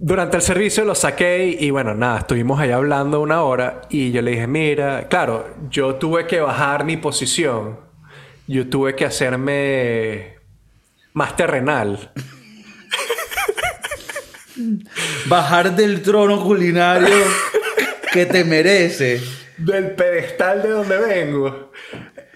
[0.00, 4.12] Durante el servicio lo saqué y, y bueno, nada, estuvimos ahí hablando una hora y
[4.12, 7.87] yo le dije, mira, claro, yo tuve que bajar mi posición,
[8.48, 10.36] yo tuve que hacerme
[11.12, 12.12] más terrenal.
[15.26, 17.14] Bajar del trono culinario
[18.12, 19.20] que te merece.
[19.58, 21.72] Del pedestal de donde vengo,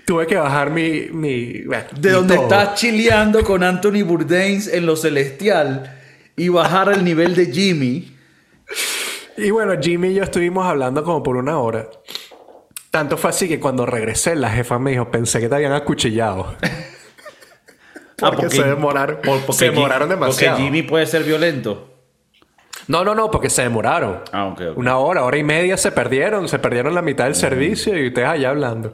[0.04, 1.08] tuve que bajar mi...
[1.10, 2.44] mi bueno, De mi donde todo.
[2.44, 5.98] estás chileando con Anthony Bourdain en lo celestial
[6.36, 8.16] y bajar al nivel de Jimmy.
[9.36, 11.88] Y bueno, Jimmy y yo estuvimos hablando como por una hora.
[12.92, 16.54] Tanto fue así que cuando regresé, la jefa me dijo, pensé que te habían acuchillado.
[18.18, 20.56] porque, se demoraron, por- porque se demoraron demasiado.
[20.58, 21.88] Porque Jimmy puede ser violento.
[22.88, 24.20] No, no, no, porque se demoraron.
[24.32, 24.78] Ah, ok, ok.
[24.78, 28.28] Una hora, hora y media se perdieron, se perdieron la mitad del servicio y ustedes
[28.28, 28.92] allá hablando.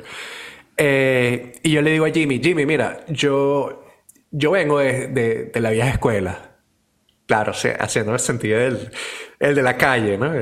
[0.76, 3.84] Eh, y yo le digo a Jimmy, Jimmy, mira, yo,
[4.30, 6.52] yo vengo de, de- de la vieja escuela.
[7.26, 8.90] Claro, o sea, haciendo el sentido del
[9.40, 10.32] el de la calle, ¿no?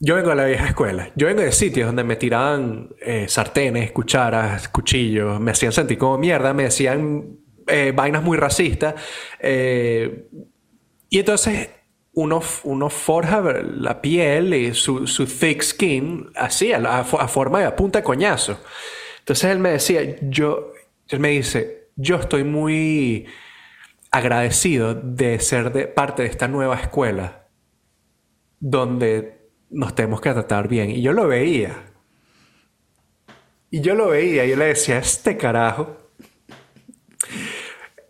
[0.00, 1.10] Yo vengo de la vieja escuela.
[1.16, 6.18] Yo vengo de sitios donde me tiraban eh, sartenes, cucharas, cuchillos, me hacían sentir como
[6.18, 8.94] mierda, me decían eh, vainas muy racistas.
[9.40, 10.28] eh,
[11.10, 11.70] y entonces
[12.12, 17.18] uno, uno forja la piel y su, su thick skin así, a, la- a fo-
[17.20, 18.60] a forma de punta de coñazo.
[19.20, 20.72] Entonces él me decía, yo,
[21.08, 23.26] él me dice, yo estoy muy
[24.10, 27.46] agradecido de ser de parte de esta nueva escuela
[28.60, 29.37] donde
[29.70, 30.90] nos tenemos que tratar bien.
[30.90, 31.84] Y yo lo veía.
[33.70, 35.96] Y yo lo veía y yo le decía, este carajo,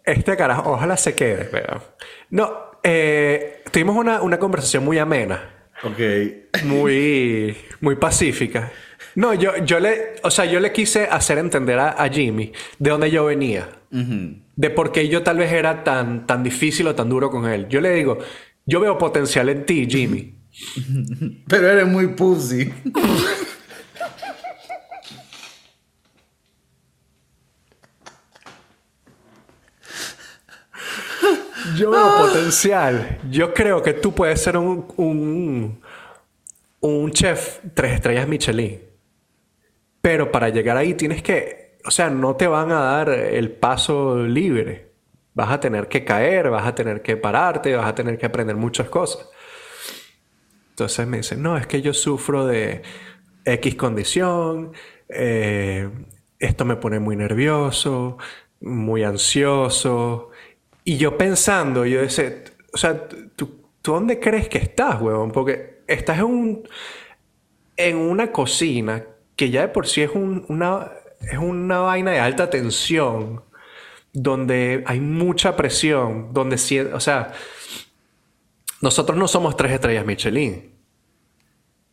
[0.04, 1.48] este carajo, ojalá se quede.
[1.52, 1.82] weón".
[2.30, 5.50] No, eh, tuvimos una, una conversación muy amena,
[5.82, 5.98] Ok.
[6.64, 8.72] muy, muy pacífica.
[9.14, 12.90] No, yo, yo le, o sea, yo le quise hacer entender a, a Jimmy de
[12.90, 17.08] dónde yo venía, de por qué yo tal vez era tan, tan difícil o tan
[17.08, 17.66] duro con él.
[17.68, 18.18] Yo le digo,
[18.64, 20.34] yo veo potencial en ti, Jimmy.
[21.48, 22.72] Pero eres muy pussy.
[31.76, 33.18] Yo veo potencial.
[33.30, 35.80] Yo creo que tú puedes ser un, un,
[36.80, 38.80] un chef tres estrellas Michelin.
[40.00, 44.16] Pero para llegar ahí tienes que, o sea, no te van a dar el paso
[44.16, 44.92] libre.
[45.34, 48.56] Vas a tener que caer, vas a tener que pararte, vas a tener que aprender
[48.56, 49.28] muchas cosas.
[50.78, 52.82] Entonces me dicen, no, es que yo sufro de
[53.44, 54.72] X condición,
[55.08, 55.90] eh,
[56.38, 58.16] esto me pone muy nervioso,
[58.60, 60.30] muy ansioso.
[60.84, 65.32] Y yo pensando, yo decía, o sea, ¿tú, ¿tú dónde crees que estás, huevón?
[65.32, 66.68] Porque estás en un
[67.78, 69.04] en una cocina
[69.36, 73.42] que ya de por sí es, una, es una vaina de alta tensión,
[74.12, 76.56] donde hay mucha presión, donde,
[76.92, 77.32] o sea,
[78.80, 80.74] nosotros no somos tres estrellas Michelin,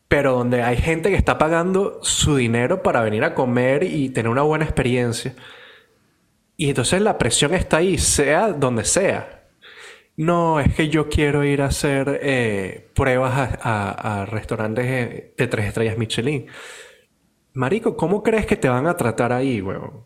[0.07, 4.29] pero donde hay gente que está pagando su dinero para venir a comer y tener
[4.29, 5.35] una buena experiencia.
[6.57, 9.43] Y entonces la presión está ahí, sea donde sea.
[10.17, 15.65] No, es que yo quiero ir a hacer eh, pruebas a, restaurantes eh, de tres
[15.67, 16.47] estrellas Michelin.
[17.53, 20.05] Marico, ¿cómo crees que te van a tratar ahí, weón?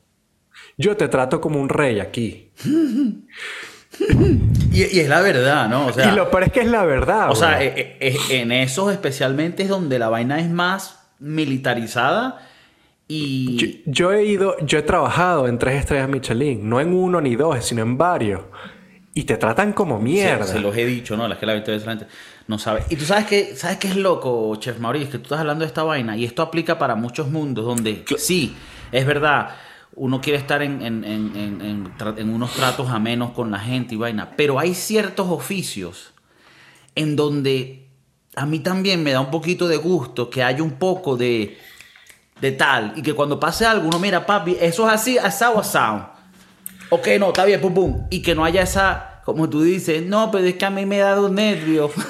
[0.78, 2.52] Yo te trato como un rey aquí.
[4.72, 5.90] y, es la verdad, ¿no?
[5.90, 7.32] y lo peor es que es la verdad.
[7.32, 7.98] O sea, eh,
[8.30, 12.40] en esos especialmente es donde la vaina es más militarizada
[13.12, 13.82] y...
[13.88, 17.66] Yo, he ido, yo he trabajado en tres estrellas Michelin, no en uno ni dos,
[17.66, 18.42] sino en varios.
[19.16, 20.46] Y te tratan como mierda.
[20.46, 21.28] Se, los he dicho, ¿no?
[21.28, 22.06] La que la gente
[22.48, 22.84] no sabe.
[22.90, 25.10] Y tú sabes que, ¿sabes qué es loco, Chef Maurice?
[25.10, 28.56] Que tú estás hablando de esta vaina y esto aplica para muchos mundos donde sí,
[28.92, 29.50] es verdad,
[30.00, 34.32] uno quiere estar en, en, en, en, unos tratos amenos con la gente y vaina,
[34.38, 36.14] pero hay ciertos oficios
[36.96, 37.90] en donde
[38.36, 41.58] a mí también me da un poquito de gusto que haya un poco de
[42.40, 42.94] de tal.
[42.96, 46.12] Y que cuando pase algo, uno mira, papi, eso es así, asado, asado.
[46.90, 48.08] Ok, no, está bien, pum, pum.
[48.10, 51.02] Y que no haya esa, como tú dices, no, pero es que a mí me
[51.02, 51.92] ha dado nervio.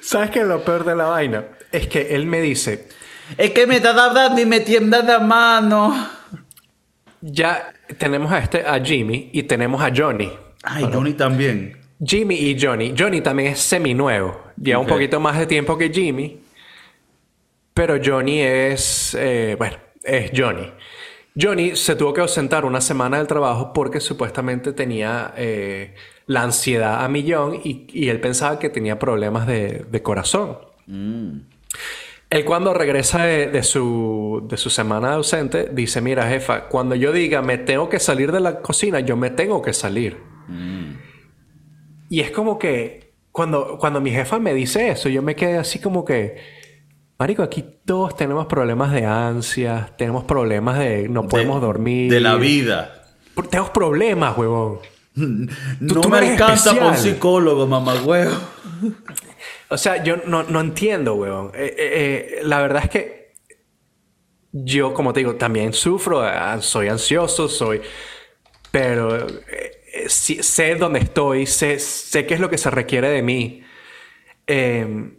[0.00, 1.44] ¿Sabes qué es lo peor de la vaina?
[1.70, 2.88] Es que él me dice...
[3.36, 6.08] Es que me está dando y me tienda la mano.
[7.20, 10.30] Ya tenemos a este, a Jimmy y tenemos a Johnny.
[10.62, 11.76] Ay, Johnny también.
[12.04, 12.94] Jimmy y Johnny.
[12.96, 14.40] Johnny también es semi-nuevo.
[14.56, 16.40] Lleva un poquito más de tiempo que Jimmy.
[17.74, 19.16] Pero Johnny es.
[19.18, 20.72] Eh, bueno, es Johnny.
[21.40, 25.94] Johnny se tuvo que ausentar una semana del trabajo porque supuestamente tenía eh,
[26.26, 30.58] la ansiedad a millón y, él pensaba que tenía problemas de, corazón.
[30.86, 31.40] Mm.
[32.30, 37.40] Él cuando regresa de, su, de su semana ausente dice, mira jefa, cuando yo diga
[37.40, 40.18] me tengo que salir de la cocina, yo me tengo que salir.
[40.46, 40.92] Mm.
[42.10, 45.78] Y es como que cuando, cuando mi jefa me dice eso, yo me quedé así
[45.78, 46.36] como que,
[47.18, 52.12] Marico, aquí todos tenemos problemas de ansias, tenemos problemas de no podemos dormir.
[52.12, 53.06] De la vida.
[53.48, 54.80] Tenemos problemas, huevón.
[55.14, 58.36] no me alcanza por psicólogo, mamá huevo.
[59.70, 61.52] O sea, yo no, entiendo, huevón.
[61.54, 63.32] Eh, eh, eh, la verdad es que
[64.52, 66.22] yo, como te digo, también sufro,
[66.60, 67.82] soy ansioso, soy...
[68.70, 69.26] Pero
[70.08, 73.64] sé dónde estoy, sé, sé qué es lo que se requiere de mí.
[74.46, 75.16] Em,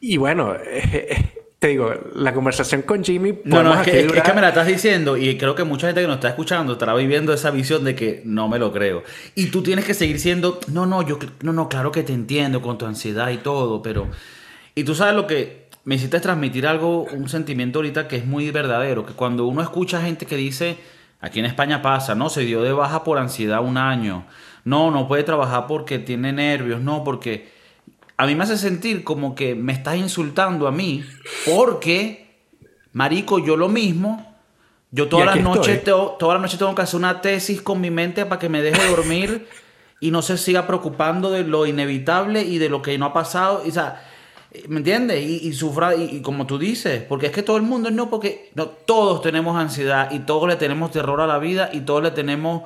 [0.00, 0.56] y bueno,
[1.64, 3.38] te digo, la conversación con Jimmy.
[3.44, 6.02] No, no, es que, es que, me la estás diciendo y creo que mucha gente
[6.02, 9.02] que nos está escuchando estará viviendo esa visión de que no me lo creo.
[9.34, 12.60] Y tú tienes que seguir siendo, no, no, yo, no, no, claro que te entiendo
[12.60, 14.08] con tu ansiedad y todo, pero.
[14.74, 18.50] Y tú sabes lo que me hiciste transmitir algo, un sentimiento ahorita que es muy
[18.50, 20.76] verdadero, que cuando uno escucha gente que dice
[21.24, 22.28] Aquí en España pasa, ¿no?
[22.28, 24.26] Se dio de baja por ansiedad un año.
[24.64, 27.48] No, no puede trabajar porque tiene nervios, no, porque
[28.16, 31.04] a mí me hace sentir como que me estás insultando a mí
[31.44, 32.38] porque,
[32.92, 34.30] marico, yo lo mismo.
[34.90, 37.90] Yo todas las noches tengo, toda la noche tengo que hacer una tesis con mi
[37.90, 39.48] mente para que me deje dormir
[39.98, 43.64] y no se siga preocupando de lo inevitable y de lo que no ha pasado.
[43.66, 44.04] o sea,
[44.68, 45.20] ¿Me entiendes?
[45.20, 48.68] Y, sufra, y, como tú dices, porque es que todo el mundo no, porque no,
[48.68, 52.62] todos tenemos ansiedad y todos le tenemos terror a la vida y todos le tenemos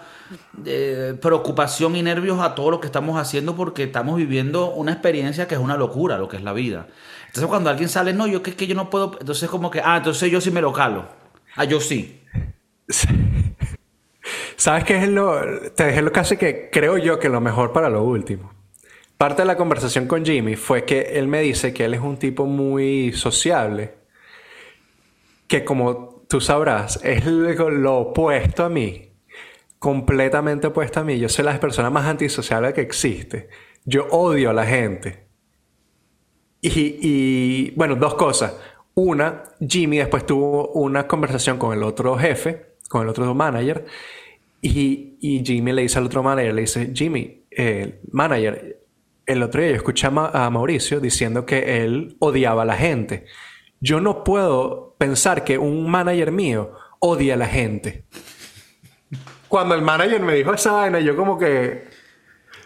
[0.66, 5.48] eh, preocupación y nervios a todo lo que estamos haciendo porque estamos viviendo una experiencia
[5.48, 6.88] que es una locura, lo que es la vida.
[7.26, 9.96] Entonces cuando alguien sale, no, yo que, que yo no puedo, entonces como que, ah,
[9.96, 11.06] entonces yo sí me lo calo.
[11.56, 12.22] Ah, yo sí.
[14.56, 15.40] ¿Sabes qué es lo,
[15.74, 18.57] te dejé lo casi que creo yo que lo mejor para lo último?
[19.18, 22.18] Parte de la conversación con Jimmy fue que él me dice que él es un
[22.18, 23.96] tipo muy sociable,
[25.48, 29.10] que como tú sabrás, es lo opuesto a mí,
[29.80, 31.18] completamente opuesto a mí.
[31.18, 33.48] Yo soy la persona más antisocial que existe.
[33.84, 35.26] Yo odio a la gente.
[36.60, 38.54] Y, bueno, dos cosas.
[38.94, 43.84] Una, Jimmy después tuvo una conversación con el otro jefe, con el otro manager,
[44.60, 48.77] y, Jimmy le dice al otro manager, le dice, Jimmy, el manager,
[49.28, 53.26] el otro día yo escuché a Mauricio diciendo que él odiaba a la gente.
[53.78, 58.04] Yo no puedo pensar que un manager mío odia a la gente.
[59.46, 61.86] Cuando el manager me dijo esa vaina, yo como que...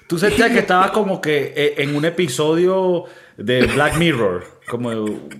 [0.06, 3.04] Tú sentías que estabas como que eh, en un episodio
[3.36, 4.44] de Black Mirror.
[4.68, 4.90] Como,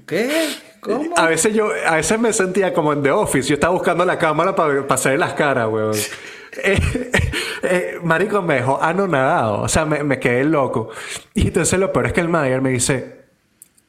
[0.07, 0.49] ¿qué?
[0.81, 1.15] ¿Cómo?
[1.17, 3.49] A veces yo, a veces me sentía como en The Office.
[3.49, 5.95] Yo estaba buscando la cámara para pasar las caras, weón.
[7.63, 9.61] Eh, marico, me dejó anonadado.
[9.63, 10.91] O sea, me, me quedé loco.
[11.35, 13.23] Y entonces lo peor es que el manager me dice,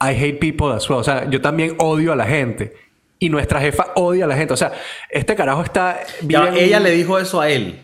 [0.02, 1.00] I hate people as well.
[1.00, 2.76] O sea, yo también odio a la gente.
[3.20, 4.54] Y nuestra jefa odia a la gente.
[4.54, 4.74] O sea,
[5.10, 6.00] este carajo está...
[6.22, 7.80] Ya, ella un- le dijo eso a él.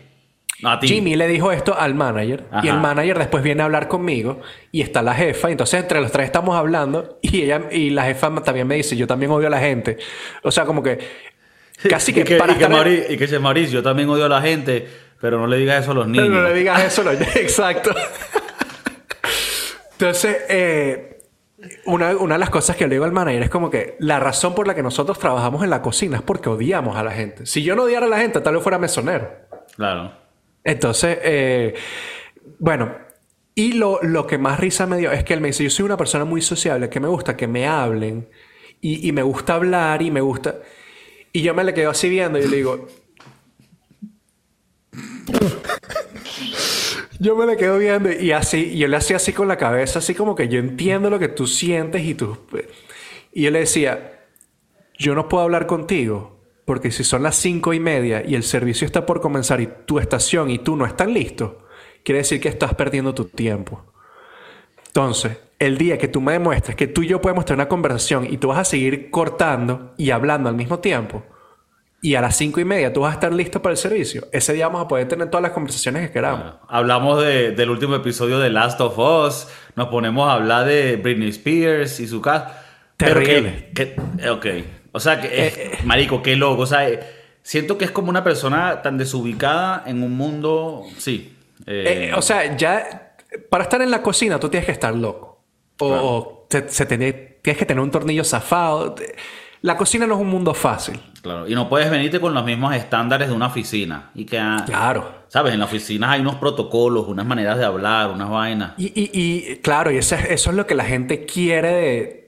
[0.62, 0.88] A ti.
[0.88, 2.80] Jimmy le dijo esto al manager y el Ajá.
[2.82, 6.26] manager después viene a hablar conmigo y está la jefa y entonces entre los tres
[6.26, 9.58] estamos hablando y ella y la jefa también me dice yo también odio a la
[9.58, 9.96] gente
[10.42, 10.98] o sea como que
[11.88, 14.10] casi que, y que, para y que estar en- Mauri- y que Mauricio, yo también
[14.10, 14.86] odio a la gente,
[15.20, 16.42] pero no le digas eso a los Pero niños.
[16.42, 17.94] no le digas eso lo- exacto
[19.92, 21.18] entonces eh,
[21.84, 24.54] una, una de las cosas que le digo al manager es como que la razón
[24.54, 27.62] por la que nosotros trabajamos en la cocina es porque odiamos a la gente si
[27.62, 29.30] yo no odiara a la gente tal vez fuera mesonero
[29.76, 30.12] Claro.
[30.62, 31.74] Entonces, eh,
[32.58, 32.94] bueno,
[33.54, 35.86] y lo, lo que más risa me dio es que él me dice, yo soy
[35.86, 38.28] una persona muy sociable, que me gusta que me hablen
[38.82, 40.56] y, y me gusta hablar y me gusta...
[41.32, 42.88] Y yo me le quedo así viendo y le digo...
[47.20, 50.14] Yo me le quedo viendo y así, yo le hacía así con la cabeza, así
[50.14, 52.38] como que yo entiendo lo que tú sientes y tú...
[53.30, 54.24] Y yo le decía,
[54.98, 58.86] yo no puedo hablar contigo porque si son las cinco y media y el servicio
[58.86, 61.52] está por comenzar y tu estación y tú no están listos,
[62.04, 63.84] quiere decir que estás perdiendo tu tiempo.
[64.86, 68.26] Entonces, el día que tú me demuestres que tú y yo podemos tener una conversación
[68.30, 71.22] y tú vas a seguir cortando y hablando al mismo tiempo,
[72.02, 74.52] y a las cinco y media tú vas a estar listo para el servicio, ese
[74.54, 76.54] día vamos a poder tener todas las conversaciones que queramos.
[76.68, 79.48] Hablamos de- del último episodio de Last of Us.
[79.76, 82.56] Nos ponemos a hablar de Britney Spears y su casa.
[82.96, 83.70] Terrible.
[83.74, 84.46] que, que- eh, ok.
[84.92, 86.62] O sea, que es- marico, qué loco.
[86.62, 87.00] O sea, eh,
[87.42, 90.84] siento que es como una persona tan desubicada en un mundo.
[90.98, 91.36] Sí.
[91.66, 93.14] eh, Eh, o sea, ya
[93.50, 95.42] para estar en la cocina tú tienes que estar loco.
[95.78, 96.02] O, Claro.
[96.04, 98.92] o te- se tiene- tienes que tener un tornillo zafado.
[98.94, 99.14] Te-
[99.62, 100.98] La cocina no es un mundo fácil.
[101.22, 101.46] claro.
[101.46, 104.10] Y no puedes venirte con los mismos estándares de una oficina.
[104.14, 105.10] Y que, ah, Claro.
[105.28, 105.52] ¿sabes?
[105.52, 108.72] En la oficina hay unos protocolos, unas maneras de hablar, unas vainas.
[108.78, 112.20] Y, y- y, claro, y eso es, eso es lo que la gente quiere de-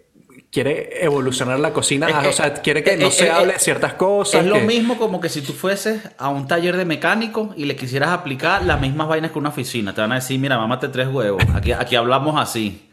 [0.52, 2.08] Quiere evolucionar la cocina.
[2.12, 4.42] Ah, o sea, quiere que no se hable de ciertas cosas.
[4.42, 7.74] Es lo mismo como que si tú fueses a un taller de mecánico y le
[7.74, 9.94] quisieras aplicar las mismas vainas que una oficina.
[9.94, 11.42] Te van a decir, mira, mámate tres huevos.
[11.54, 12.90] Aquí, aquí hablamos así.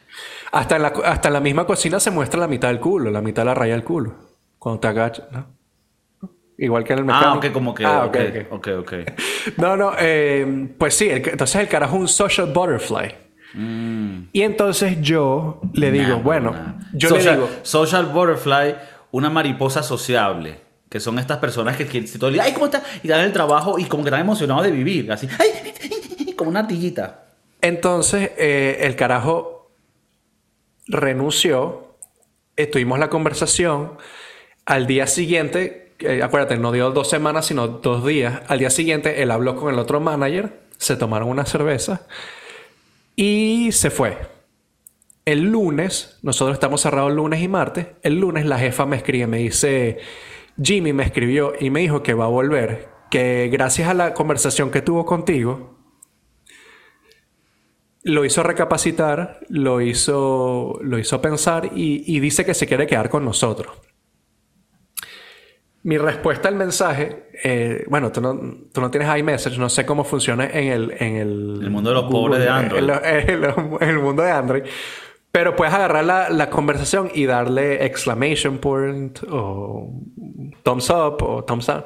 [0.53, 3.19] Hasta en, la, hasta en la misma cocina se muestra la mitad del culo, la
[3.21, 4.28] mitad de la raya del culo.
[4.59, 5.47] Cuando te agachas, ¿no?
[6.57, 7.29] Igual que en el mecánico.
[7.31, 7.85] Ah, ok, como que.
[7.85, 8.17] Ah, ok,
[8.51, 8.93] ok, ok, ok.
[9.57, 13.15] No, no, eh, pues sí, el- entonces el carajo es un social butterfly.
[14.31, 16.73] Y entonces yo le digo, Nah, bueno, nah.
[16.93, 18.75] yo social, le digo, Social butterfly,
[19.11, 20.59] una mariposa sociable.
[20.89, 22.83] Que son estas personas que, que todo el día, ay, ¿cómo está?
[23.03, 25.11] Y dan el trabajo y como que están emocionados de vivir.
[25.11, 27.25] Así, ay, como una ardillita.
[27.61, 29.71] entonces eh, el carajo
[30.87, 31.95] renunció,
[32.57, 33.97] eh, tuvimos la conversación,
[34.65, 39.21] al día siguiente, eh, acuérdate, no dio dos semanas, sino dos días, al día siguiente
[39.21, 42.07] él habló con el otro manager, se tomaron una cerveza
[43.15, 44.17] y se fue.
[45.25, 49.39] El lunes, nosotros estamos cerrados lunes y martes, el lunes la jefa me escribe, me
[49.39, 49.97] dice,
[50.61, 54.71] Jimmy me escribió y me dijo que va a volver, que gracias a la conversación
[54.71, 55.77] que tuvo contigo,
[58.03, 63.09] lo hizo recapacitar, lo hizo, lo hizo pensar y, y dice que se quiere quedar
[63.09, 63.77] con nosotros.
[65.89, 68.39] Mi respuesta al mensaje, eh, bueno, tú no,
[68.71, 70.91] tú no tienes iMessage, no sé cómo funciona en el...
[70.99, 72.87] En el, El mundo de los pobres de Android.
[72.87, 74.63] En, en en el mundo de Android.
[75.31, 79.91] Pero puedes agarrar la, la conversación y darle exclamation point o
[80.61, 81.85] thumbs up o thumbs down.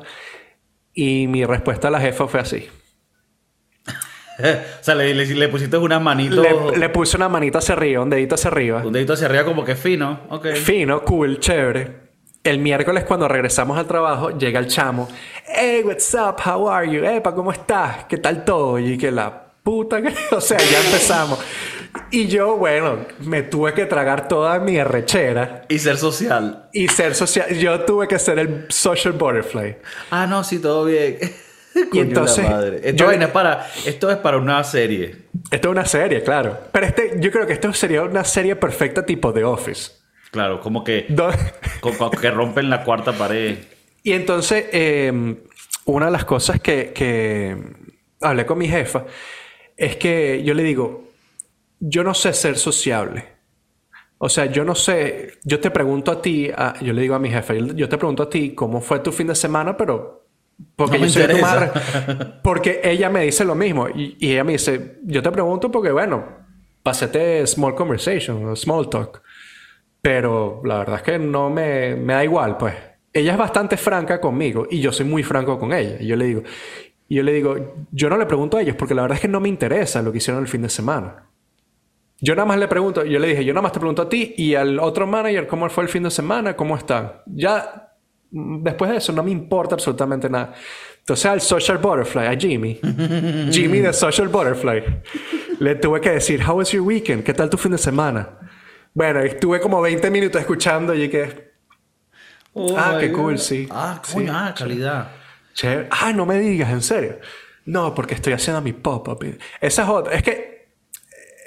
[0.94, 2.68] Y mi respuesta a la jefa fue así.
[4.38, 6.40] o sea, le, le, le pusiste unas manitos.
[6.40, 8.84] Le, le puse una manita hacia arriba, un dedito hacia arriba.
[8.84, 10.24] Un dedito hacia arriba como que fino.
[10.28, 10.48] Ok.
[10.56, 12.03] Fino, cool, chévere.
[12.44, 15.08] El miércoles cuando regresamos al trabajo llega el chamo.
[15.48, 16.36] Hey, what's up?
[16.46, 17.04] How are you?
[17.06, 18.04] Epa, ¿cómo estás?
[18.10, 18.78] ¿Qué tal todo?
[18.80, 20.14] Y que la puta que...
[20.36, 21.40] O sea, ya empezamos.
[22.12, 26.68] Y yo, bueno, me tuve que tragar toda mi arrechera Y ser social.
[26.74, 27.48] y ser social.
[27.58, 29.78] Yo tuve que ser el social butterfly.
[30.12, 31.18] Ah, no, sí, todo bien.
[31.92, 32.82] Coño, entonces, madre.
[32.84, 35.16] Esto, yo- es para, esto es para una serie.
[35.50, 36.58] Esto es una serie, claro.
[36.74, 40.03] Pero este, yo creo que esto sería una serie perfecta tipo The Office.
[40.34, 41.30] Claro, como que, Do-
[41.80, 43.60] co- co- que rompen la cuarta pared.
[44.02, 45.36] Y entonces, eh,
[45.86, 47.56] una de las cosas que, que
[48.20, 49.06] hablé con mi jefa
[49.78, 51.04] es que yo le digo,
[51.80, 53.26] yo no sé ser sociable.
[54.18, 57.20] O sea, yo no sé, yo te pregunto a ti, a- yo le digo a
[57.20, 60.26] mi jefe, yo, te pregunto a ti cómo fue tu fin de semana, pero
[60.76, 61.72] porque No yo soy tu madre.
[62.44, 65.92] Porque ella me dice lo mismo y, y ella me dice, yo te pregunto porque
[65.92, 66.26] bueno,
[66.84, 69.22] pasete small conversation, small talk.
[70.04, 72.76] Pero la verdad es que no me, me da igual, pues.
[73.14, 75.96] Ella es bastante franca conmigo y yo soy muy franco con ella.
[75.98, 76.44] Y yo le digo,
[77.08, 77.56] y yo le digo,
[77.90, 80.12] yo no le pregunto a ellos porque la verdad es que no me interesa lo
[80.12, 81.30] que hicieron el fin de semana.
[82.20, 84.34] Yo nada más le pregunto, yo le dije, yo nada más te pregunto a ti
[84.36, 87.14] y al otro manager cómo fue el fin de semana, cómo están.
[87.26, 87.94] Ya
[88.30, 90.54] después de eso no me importa absolutamente nada.
[91.00, 92.78] Entonces al Social Butterfly, a Jimmy,
[93.52, 94.84] Jimmy de Social Butterfly,
[95.60, 97.24] le tuve que decir, How was your weekend?
[97.24, 98.38] ¿Qué tal tu fin de semana?
[98.94, 101.52] Bueno, estuve como 20 minutos escuchando y que...
[102.78, 103.68] ah, qué cool, sí.
[103.72, 105.12] Ah, sí, ah, calidad.
[105.54, 105.88] Chévere.
[105.92, 107.20] Ah, no me digas, en serio.
[107.66, 109.24] No, porque estoy haciendo mi pop-up.
[109.62, 110.14] Esa es otra.
[110.14, 110.54] Es que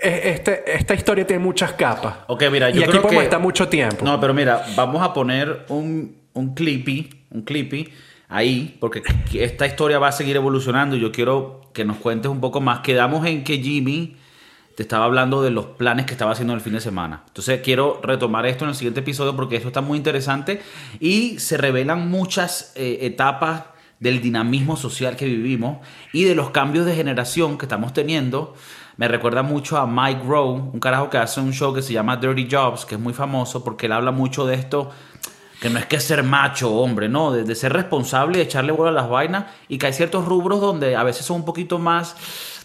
[0.00, 2.16] este, esta historia tiene muchas capas.
[2.26, 3.26] Ok, mira, yo y aquí creo podemos que...
[3.26, 4.04] estar mucho tiempo.
[4.04, 7.92] No, pero mira, vamos a poner un, un clippy, un clippy
[8.28, 9.02] ahí, porque
[9.34, 12.80] esta historia va a seguir evolucionando y yo quiero que nos cuentes un poco más.
[12.80, 14.16] Quedamos en que Jimmy
[14.76, 17.22] te estaba hablando de los planes que estaba haciendo el fin de semana.
[17.28, 20.60] Entonces quiero retomar esto en el siguiente episodio porque esto está muy interesante
[21.00, 23.64] y se revelan muchas eh, etapas
[24.00, 25.78] del dinamismo social que vivimos
[26.12, 28.54] y de los cambios de generación que estamos teniendo.
[28.98, 32.18] Me recuerda mucho a Mike Rowe, un carajo que hace un show que se llama
[32.18, 34.90] Dirty Jobs, que es muy famoso porque él habla mucho de esto,
[35.60, 38.94] que no es que ser macho, hombre, no, de, ser responsable, de echarle bola a
[38.94, 42.14] las vainas y que hay ciertos rubros donde a veces son un poquito más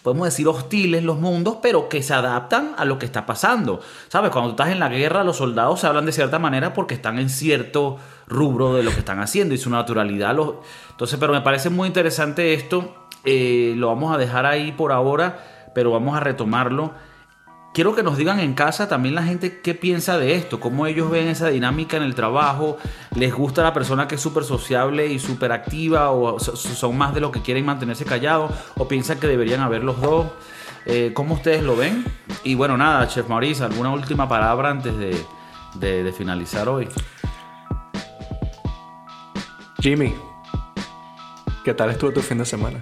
[0.03, 3.81] podemos decir, hostiles los mundos, pero que se adaptan a lo que está pasando.
[4.07, 4.31] ¿Sabes?
[4.31, 7.29] Cuando estás en la guerra, los soldados se hablan de cierta manera porque están en
[7.29, 7.97] cierto
[8.27, 10.35] rubro de lo que están haciendo y su naturalidad.
[10.35, 10.55] Los...
[10.89, 12.95] Entonces, pero me parece muy interesante esto.
[13.23, 16.91] Eh, lo vamos a dejar ahí por ahora, pero vamos a retomarlo
[17.73, 21.09] Quiero que nos digan en casa también la gente qué piensa de esto, cómo ellos
[21.09, 22.77] ven esa dinámica en el trabajo,
[23.15, 27.21] les gusta la persona que es súper sociable y súper activa o son más de
[27.21, 30.27] lo que quieren mantenerse callados o piensan que deberían haber los dos.
[30.85, 32.03] Eh, ¿Cómo ustedes lo ven?
[32.43, 36.89] Y bueno, nada, Chef Maurice, ¿alguna última palabra antes de finalizar hoy?
[39.79, 40.13] Jimmy,
[41.63, 42.81] ¿qué tal estuvo tu fin de semana?